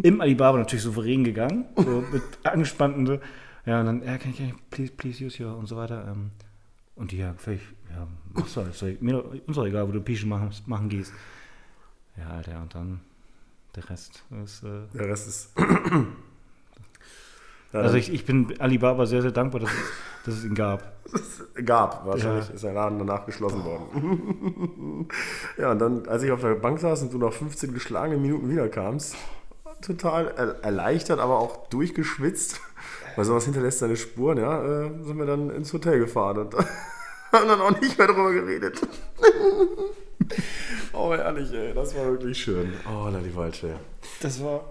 im 0.03 0.21
Alibaba 0.21 0.59
natürlich 0.59 0.85
souverän 0.85 1.25
gegangen, 1.25 1.65
so 1.77 2.05
mit 2.13 2.23
angespannten, 2.45 3.21
ja, 3.67 3.81
und 3.81 3.87
dann, 3.87 4.03
ja, 4.05 4.17
kann 4.17 4.31
ich, 4.31 4.39
kann 4.39 4.47
ich 4.49 4.71
please, 4.71 4.93
please 4.93 5.25
use 5.25 5.43
your 5.45 5.57
und 5.57 5.67
so 5.67 5.77
weiter. 5.77 6.07
Ähm, 6.09 6.31
und 6.95 7.11
die, 7.11 7.19
ja, 7.19 7.35
vielleicht, 7.37 7.65
ja, 7.91 8.07
mach's 8.33 8.57
halt, 8.57 8.69
ist 8.71 8.81
doch- 8.83 9.01
mir 9.01 9.13
doch, 9.15 9.25
uns 9.47 9.57
doch 9.57 9.67
egal, 9.67 9.89
wo 9.89 9.93
du 9.93 10.01
Pischen 10.01 10.29
machen, 10.29 10.51
machen 10.67 10.89
gehst. 10.89 11.13
Ja, 12.17 12.29
Alter, 12.31 12.61
und 12.63 12.75
dann 12.75 13.01
der 13.75 13.91
Rest 13.91 14.23
ist. 14.43 14.63
Äh, 14.63 14.87
Der 14.95 15.09
Rest 15.09 15.27
ist. 15.29 15.53
Also 17.73 17.97
ich, 17.97 18.13
ich 18.13 18.25
bin 18.25 18.55
Alibaba 18.61 19.05
sehr, 19.05 19.21
sehr 19.23 19.31
dankbar, 19.31 19.61
dass 19.61 19.71
es, 19.71 19.77
dass 20.25 20.35
es 20.37 20.45
ihn 20.45 20.55
gab. 20.55 20.93
gab. 21.65 22.07
Wahrscheinlich 22.07 22.49
Ja. 22.49 22.55
ist 22.55 22.65
der 22.65 22.73
Laden 22.73 22.99
danach 22.99 23.27
geschlossen 23.27 23.65
worden. 23.65 25.09
ja, 25.59 25.73
und 25.73 25.79
dann, 25.79 26.09
als 26.09 26.23
ich 26.23 26.31
auf 26.31 26.41
der 26.41 26.55
Bank 26.55 26.81
saß 26.81 27.03
und 27.03 27.13
du 27.13 27.19
nach 27.19 27.33
15 27.33 27.75
geschlagenen 27.75 28.23
Minuten 28.23 28.49
wiederkamst, 28.49 29.17
total 29.83 30.29
er 30.37 30.65
erleichtert, 30.65 31.21
aber 31.21 31.39
auch 31.39 31.69
durchgeschwitzt, 31.69 32.61
weil 33.17 33.25
sowas 33.25 33.45
hinterlässt 33.45 33.81
seine 33.81 33.97
Spuren, 33.97 34.39
ja, 34.39 34.63
äh, 34.87 34.91
sind 35.05 35.19
wir 35.19 35.27
dann 35.27 35.51
ins 35.51 35.73
Hotel 35.73 35.99
gefahren 35.99 36.39
und 36.39 36.55
haben 36.55 37.49
dann 37.49 37.61
auch 37.61 37.79
nicht 37.81 37.99
mehr 37.99 38.07
drüber 38.07 38.33
geredet. 38.33 38.81
oh, 40.95 41.13
ehrlich, 41.13 41.53
ey, 41.53 41.75
das 41.75 41.95
war 41.95 42.07
wirklich 42.07 42.39
schön. 42.39 42.73
Oh, 42.91 43.09
die 43.11 43.37
Waldschwer. 43.37 43.79
Das 44.21 44.43
war, 44.43 44.63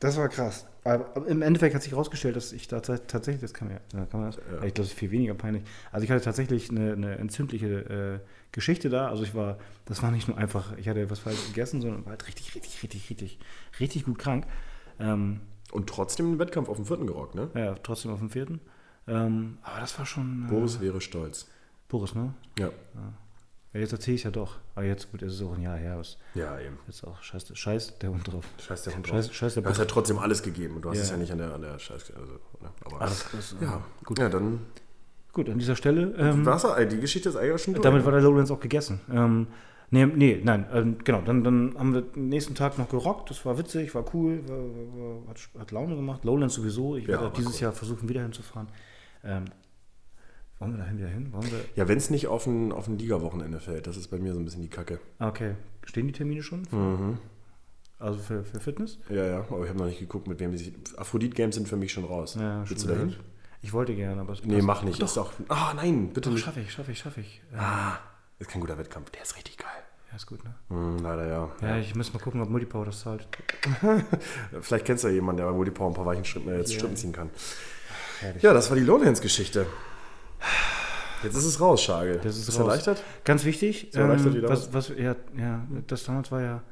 das 0.00 0.16
war 0.16 0.28
krass. 0.28 0.66
Aber 0.84 1.26
im 1.26 1.40
Endeffekt 1.40 1.74
hat 1.74 1.82
sich 1.82 1.92
herausgestellt, 1.92 2.36
dass 2.36 2.52
ich 2.52 2.68
da 2.68 2.80
tat- 2.80 3.08
tatsächlich, 3.08 3.40
das 3.40 3.54
kann 3.54 3.68
man 3.68 3.78
ja, 3.94 4.04
kann 4.06 4.20
man 4.20 4.30
das, 4.30 4.36
Ja. 4.36 4.42
ich 4.42 4.58
glaube, 4.58 4.72
das 4.72 4.86
ist 4.88 4.92
viel 4.92 5.10
weniger 5.10 5.32
peinlich. 5.34 5.62
Also 5.92 6.04
ich 6.04 6.10
hatte 6.10 6.22
tatsächlich 6.22 6.68
eine, 6.70 6.92
eine 6.92 7.16
entzündliche 7.16 8.20
äh, 8.22 8.28
Geschichte 8.52 8.90
da. 8.90 9.08
Also 9.08 9.22
ich 9.22 9.34
war, 9.34 9.56
das 9.86 10.02
war 10.02 10.10
nicht 10.10 10.28
nur 10.28 10.36
einfach, 10.36 10.76
ich 10.76 10.88
hatte 10.88 11.08
was 11.08 11.20
falsch 11.20 11.46
gegessen, 11.46 11.80
sondern 11.80 12.04
war 12.04 12.10
halt 12.10 12.26
richtig, 12.28 12.54
richtig, 12.54 12.82
richtig, 12.82 13.08
richtig, 13.10 13.38
richtig 13.80 14.04
gut 14.04 14.18
krank. 14.18 14.46
Ähm, 15.00 15.40
Und 15.72 15.88
trotzdem 15.88 16.32
den 16.32 16.38
Wettkampf 16.38 16.68
auf 16.68 16.76
dem 16.76 16.84
vierten 16.84 17.06
gerockt, 17.06 17.34
ne? 17.34 17.48
ja, 17.54 17.74
trotzdem 17.82 18.10
auf 18.12 18.18
dem 18.20 18.28
vierten. 18.30 18.60
Ähm, 19.08 19.56
aber 19.62 19.80
das 19.80 19.98
war 19.98 20.04
schon. 20.06 20.44
Äh, 20.46 20.50
Boris 20.50 20.80
wäre 20.80 21.00
stolz. 21.00 21.48
Boris, 21.88 22.14
ne? 22.14 22.34
Ja. 22.58 22.66
Ja, 22.68 22.72
jetzt 23.80 23.92
erzähle 23.92 24.14
ich 24.16 24.24
ja 24.24 24.30
doch. 24.30 24.58
Aber 24.74 24.84
jetzt, 24.84 25.10
gut, 25.10 25.22
es 25.22 25.34
ist 25.34 25.42
auch 25.42 25.54
ein 25.54 25.62
Jahr 25.62 25.76
her. 25.76 26.00
Ja, 26.34 26.58
eben. 26.60 26.78
jetzt 26.86 27.04
auch 27.04 27.20
scheiß, 27.22 27.46
scheiß 27.56 27.98
der 27.98 28.10
Hund 28.10 28.30
drauf. 28.32 28.44
Scheiß 28.66 28.82
der 28.84 28.94
Hund 28.96 29.06
Scheiß- 29.06 29.26
drauf. 29.26 29.34
scheiß 29.34 29.54
der 29.54 29.62
du 29.62 29.68
hast 29.70 29.78
ja 29.78 29.84
trotzdem 29.84 30.18
alles 30.18 30.42
gegeben. 30.42 30.80
Du 30.80 30.90
hast 30.90 30.98
Ja. 30.98 31.02
es 31.04 31.10
ja 31.10 31.16
nicht 31.16 31.32
an 31.32 31.38
der, 31.38 31.54
an 31.54 31.62
der 31.62 31.78
Scheiß... 31.78 32.12
Also, 32.18 32.32
ne? 32.60 32.70
Aber, 32.84 33.00
Ah, 33.00 33.06
das- 33.06 33.26
das, 33.32 33.56
äh, 33.60 33.64
ja, 33.64 33.82
gut. 34.04 34.18
Ja, 34.18 34.28
dann... 34.28 34.60
Gut, 35.32 35.48
an 35.50 35.58
dieser 35.58 35.74
Stelle. 35.74 36.14
Ähm, 36.16 36.46
Wasser, 36.46 36.78
ey, 36.78 36.86
die 36.86 37.00
Geschichte 37.00 37.28
ist 37.28 37.34
eigentlich 37.36 37.54
auch 37.54 37.58
schon 37.58 37.74
durch. 37.74 37.82
Damit 37.82 38.04
war 38.04 38.12
der 38.12 38.20
Lowlands 38.20 38.52
auch 38.52 38.60
gegessen. 38.60 39.00
Ähm, 39.10 39.48
nee, 39.90 40.06
nee, 40.06 40.40
nein, 40.44 40.64
ähm, 40.72 40.96
genau. 41.02 41.22
Dann, 41.22 41.42
dann 41.42 41.74
haben 41.76 41.92
wir 41.92 42.02
den 42.02 42.28
nächsten 42.28 42.54
Tag 42.54 42.78
noch 42.78 42.88
gerockt. 42.88 43.30
Das 43.30 43.44
war 43.44 43.58
witzig, 43.58 43.92
war 43.96 44.04
cool, 44.14 44.48
war, 44.48 44.56
war, 44.56 45.28
hat, 45.30 45.40
hat 45.58 45.70
Laune 45.72 45.96
gemacht. 45.96 46.24
Lowlands 46.24 46.54
sowieso. 46.54 46.94
Ich 46.94 47.02
Ja, 47.04 47.08
werde 47.14 47.24
war 47.24 47.32
dieses 47.32 47.56
cool. 47.56 47.62
Jahr 47.62 47.72
versuchen, 47.72 48.08
wieder 48.08 48.22
hinzufahren. 48.22 48.68
Ähm, 49.24 49.46
wollen 50.58 50.72
wir 50.72 50.78
dahin 50.78 50.98
wieder 50.98 51.08
hin? 51.08 51.32
Wollen 51.32 51.50
wir? 51.50 51.60
Ja, 51.74 51.88
wenn 51.88 51.98
es 51.98 52.10
nicht 52.10 52.26
auf 52.28 52.46
ein, 52.46 52.72
auf 52.72 52.86
ein 52.88 52.98
Liga-Wochenende 52.98 53.60
fällt, 53.60 53.86
das 53.86 53.96
ist 53.96 54.08
bei 54.08 54.18
mir 54.18 54.32
so 54.34 54.38
ein 54.40 54.44
bisschen 54.44 54.62
die 54.62 54.68
Kacke. 54.68 55.00
Okay, 55.18 55.54
stehen 55.84 56.06
die 56.06 56.12
Termine 56.12 56.42
schon? 56.42 56.62
Mhm. 56.70 57.18
Also 57.98 58.18
für, 58.18 58.44
für 58.44 58.60
Fitness? 58.60 58.98
Ja, 59.08 59.24
ja, 59.24 59.38
aber 59.40 59.62
ich 59.62 59.68
habe 59.68 59.78
noch 59.78 59.86
nicht 59.86 59.98
geguckt, 60.00 60.26
mit 60.26 60.38
wem 60.40 60.52
die 60.52 60.58
sich. 60.58 60.72
Aphrodite-Games 60.96 61.54
sind 61.54 61.68
für 61.68 61.76
mich 61.76 61.92
schon 61.92 62.04
raus. 62.04 62.36
Ja, 62.38 62.62
Willst 62.68 62.84
du 62.84 62.88
dahin? 62.88 63.08
gehört. 63.08 63.24
Ich 63.62 63.72
wollte 63.72 63.94
gerne, 63.94 64.20
aber 64.20 64.34
es 64.34 64.44
Nee, 64.44 64.60
mach 64.60 64.82
nicht. 64.82 65.00
Doch, 65.00 65.06
Ist 65.06 65.16
doch. 65.16 65.32
Ah, 65.48 65.72
nein, 65.74 66.08
bitte 66.08 66.28
doch 66.28 66.34
nicht. 66.34 66.44
schaffe 66.44 66.60
ich, 66.60 66.70
schaffe 66.70 66.92
ich, 66.92 66.98
schaffe 66.98 67.20
ich. 67.20 67.40
Ja, 67.52 67.58
Ah, 67.60 67.98
ist 68.38 68.50
kein 68.50 68.60
guter 68.60 68.76
Wettkampf. 68.76 69.10
Der 69.10 69.22
ist 69.22 69.36
richtig 69.36 69.56
geil. 69.56 69.68
ja, 70.10 70.16
ist 70.16 70.26
gut, 70.26 70.44
ne? 70.44 70.54
Hm, 70.68 70.98
leider 70.98 71.26
ja. 71.26 71.48
Ja, 71.62 71.78
ich 71.78 71.94
muss 71.94 72.12
mal 72.12 72.18
gucken, 72.20 72.42
ob 72.42 72.50
Multipower 72.50 72.84
das 72.84 73.00
zahlt. 73.00 73.26
Vielleicht 74.60 74.84
kennst 74.84 75.04
du 75.04 75.08
ja 75.08 75.14
jemanden, 75.14 75.38
der 75.38 75.46
bei 75.46 75.52
Multipower 75.56 75.88
ein 75.88 75.94
paar 75.94 76.04
weichen 76.06 76.24
Strippen, 76.26 76.50
äh, 76.52 76.58
jetzt 76.58 76.72
Ja. 76.72 76.78
Strippen 76.78 76.96
ziehen 76.96 77.12
kann. 77.12 77.30
Herrlich. 78.20 78.42
Ja, 78.42 78.52
das 78.52 78.68
war 78.68 78.76
die 78.76 78.84
Lowlands-Geschichte. 78.84 79.66
Jetzt 81.24 81.36
ist 81.36 81.44
es 81.44 81.60
raus, 81.60 81.82
Schagel. 81.82 82.20
Das 82.22 82.36
ist 82.36 82.46
Bist 82.46 82.58
raus. 82.60 82.66
erleichtert? 82.66 83.02
Ganz 83.24 83.44
wichtig, 83.44 83.88
So 83.92 84.00
erleichtert 84.00 84.34
ähm, 84.36 84.42
was, 84.46 84.72
was, 84.72 84.88
ja, 84.96 85.16
ja, 85.38 85.66
das 85.86 86.04
damals 86.04 86.30
war 86.30 86.40
ja, 86.42 86.62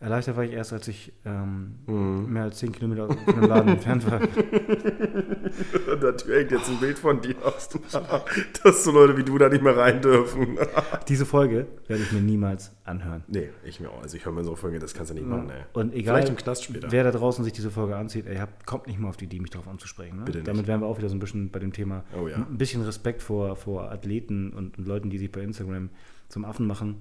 erleichtert 0.00 0.36
war 0.36 0.44
ich 0.44 0.52
erst, 0.52 0.72
als 0.72 0.88
ich 0.88 1.12
ähm, 1.24 1.76
Mhm. 1.86 2.32
mehr 2.32 2.42
als 2.44 2.58
10 2.58 2.72
Kilometer 2.72 3.08
von 3.08 3.34
dem 3.40 3.48
Laden 3.48 3.68
entfernt 3.70 4.10
war. 4.10 4.20
Tür 6.18 6.38
hängt 6.38 6.50
jetzt 6.50 6.68
ein 6.68 6.78
Bild 6.78 6.98
von 6.98 7.20
dir 7.20 7.34
aus. 7.44 7.68
Dass 8.62 8.84
so 8.84 8.90
Leute 8.92 9.16
wie 9.16 9.24
du 9.24 9.38
da 9.38 9.48
nicht 9.48 9.62
mehr 9.62 9.76
rein 9.76 10.00
dürfen. 10.00 10.58
Diese 11.08 11.26
Folge 11.26 11.66
werde 11.86 12.02
ich 12.02 12.12
mir 12.12 12.20
niemals 12.20 12.72
anhören. 12.84 13.22
nee, 13.28 13.48
ich 13.64 13.80
mir 13.80 13.90
auch. 13.90 14.02
Also 14.02 14.16
ich 14.16 14.24
höre 14.24 14.32
mir 14.32 14.44
so 14.44 14.56
Folge, 14.56 14.78
das 14.78 14.94
kannst 14.94 15.10
du 15.10 15.14
nicht 15.14 15.26
machen, 15.26 15.50
ey. 15.50 15.64
Und 15.72 15.94
egal, 15.94 16.16
Vielleicht 16.16 16.28
im 16.30 16.36
Knast 16.36 16.64
später. 16.64 16.90
wer 16.90 17.04
da 17.04 17.10
draußen 17.10 17.44
sich 17.44 17.52
diese 17.52 17.70
Folge 17.70 17.96
anzieht, 17.96 18.26
ey, 18.26 18.38
kommt 18.64 18.86
nicht 18.86 18.98
mal 18.98 19.08
auf 19.08 19.16
die 19.16 19.24
Idee, 19.24 19.40
mich 19.40 19.50
darauf 19.50 19.68
anzusprechen. 19.68 20.18
Ne? 20.18 20.24
Bitte 20.24 20.38
nicht. 20.38 20.48
Damit 20.48 20.66
wären 20.66 20.80
wir 20.80 20.86
auch 20.86 20.98
wieder 20.98 21.08
so 21.08 21.14
ein 21.16 21.20
bisschen 21.20 21.50
bei 21.50 21.58
dem 21.58 21.72
Thema, 21.72 22.04
Oh 22.18 22.28
ja. 22.28 22.36
ein 22.36 22.58
bisschen 22.58 22.82
Respekt 22.82 23.22
vor, 23.22 23.56
vor 23.56 23.90
Athleten 23.90 24.52
und, 24.52 24.78
und 24.78 24.86
Leuten, 24.86 25.10
die 25.10 25.18
sich 25.18 25.30
bei 25.32 25.40
Instagram 25.40 25.90
zum 26.28 26.44
Affen 26.44 26.66
machen. 26.66 26.96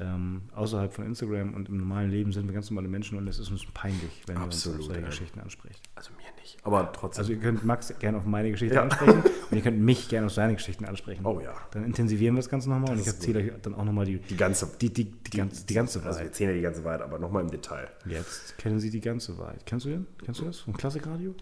Ähm, 0.00 0.42
außerhalb 0.54 0.92
von 0.92 1.04
Instagram 1.06 1.54
und 1.54 1.68
im 1.68 1.78
normalen 1.78 2.10
Leben 2.10 2.32
sind 2.32 2.46
wir 2.46 2.54
ganz 2.54 2.70
normale 2.70 2.88
Menschen 2.88 3.18
und 3.18 3.26
es 3.26 3.38
ist 3.38 3.50
uns 3.50 3.66
peinlich, 3.74 4.22
wenn 4.26 4.36
Absolut, 4.36 4.76
ihr 4.76 4.80
uns 4.80 4.80
auf 4.80 4.86
solche 4.86 5.00
ja. 5.00 5.06
Geschichten 5.08 5.40
anspricht. 5.40 5.80
Also 5.96 6.10
mir 6.12 6.40
nicht. 6.40 6.56
Aber 6.62 6.92
trotzdem. 6.92 7.20
Also 7.20 7.32
ihr 7.32 7.38
könnt 7.40 7.64
Max 7.64 7.92
gerne 7.98 8.18
auf 8.18 8.24
meine 8.24 8.50
Geschichte 8.50 8.76
Ja. 8.76 8.82
ansprechen 8.82 9.22
und 9.50 9.56
ihr 9.56 9.62
könnt 9.62 9.80
mich 9.80 10.08
gerne 10.08 10.26
auf 10.26 10.32
seine 10.32 10.54
Geschichten 10.54 10.84
ansprechen. 10.84 11.26
Oh 11.26 11.40
ja. 11.40 11.52
Dann 11.72 11.84
intensivieren 11.84 12.34
wir 12.36 12.40
das 12.42 12.48
Ganze 12.48 12.70
nochmal 12.70 12.90
und 12.90 12.98
Das 12.98 13.06
ich 13.06 13.12
ist 13.12 13.14
erzähle 13.14 13.40
euch 13.40 13.60
dann 13.62 13.74
auch 13.74 13.84
nochmal 13.84 14.04
die, 14.04 14.18
die 14.18 14.36
ganze, 14.36 14.68
die, 14.80 14.92
die, 14.92 15.04
die, 15.04 15.36
ganze, 15.36 15.66
die 15.66 15.74
ganze 15.74 15.98
also 15.98 16.08
wir 16.08 16.12
Wahrheit. 16.14 16.26
erzählen 16.26 16.50
ja 16.50 16.56
die 16.56 16.62
ganze 16.62 16.84
Wahrheit, 16.84 17.02
aber 17.02 17.18
nochmal 17.18 17.42
im 17.42 17.50
Detail. 17.50 17.88
Jetzt 18.06 18.56
kennen 18.58 18.78
Sie 18.78 18.90
die 18.90 19.00
ganze 19.00 19.36
Wahrheit. 19.38 19.66
Kennst 19.66 19.86
du 19.86 19.90
den? 19.90 20.06
Kennst 20.24 20.40
du 20.40 20.44
das? 20.44 20.60
Vom 20.60 20.76
Klassikradio? 20.76 21.34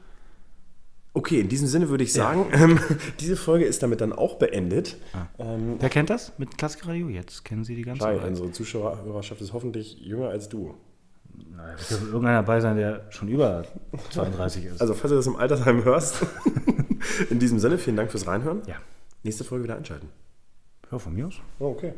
Okay, 1.17 1.41
in 1.41 1.49
diesem 1.49 1.67
Sinne 1.67 1.89
würde 1.89 2.05
ich 2.05 2.13
sagen, 2.13 2.45
ähm, 2.53 2.79
diese 3.21 3.37
Folge 3.37 3.65
ist 3.65 3.83
damit 3.83 4.03
dann 4.03 4.13
auch 4.13 4.35
beendet. 4.35 4.99
Ähm, 5.39 5.77
Wer 5.79 5.89
kennt 5.89 6.11
das 6.11 6.33
mit 6.37 6.59
Klassikradio? 6.59 7.09
Jetzt 7.09 7.43
kennen 7.43 7.65
Sie 7.65 7.75
die 7.75 7.85
ganze 7.85 8.03
Wahrheit. 8.03 8.29
unsere 8.29 8.53
Zuschauerschaft 8.53 9.41
ist 9.41 9.55
hoffentlich 9.55 9.99
jünger 9.99 10.29
als 10.29 10.51
du. 10.51 10.75
Naja, 11.57 11.75
es 11.79 11.91
wird 11.91 12.03
irgendeiner 12.03 12.43
dabei 12.43 12.61
sein, 12.61 12.77
der 12.77 13.07
schon 13.09 13.29
über 13.29 13.65
32 14.11 14.67
ist. 14.67 14.81
Also, 14.83 14.93
falls 14.93 15.11
du 15.11 15.17
das 15.17 15.27
im 15.27 15.37
Altersheim 15.37 15.85
hörst, 15.85 16.27
in 17.31 17.39
diesem 17.39 17.59
Sinne, 17.61 17.79
vielen 17.79 17.97
Dank 17.97 18.11
fürs 18.11 18.27
Reinhören. 18.27 18.61
ja. 18.67 18.77
Nächste 19.23 19.43
Folge 19.43 19.65
wieder 19.65 19.77
einschalten. 19.77 20.09
Ja, 20.93 20.99
von 20.99 21.15
mir 21.15 21.27
aus. 21.29 21.35
Oh, 21.59 21.69
okay. 21.69 21.95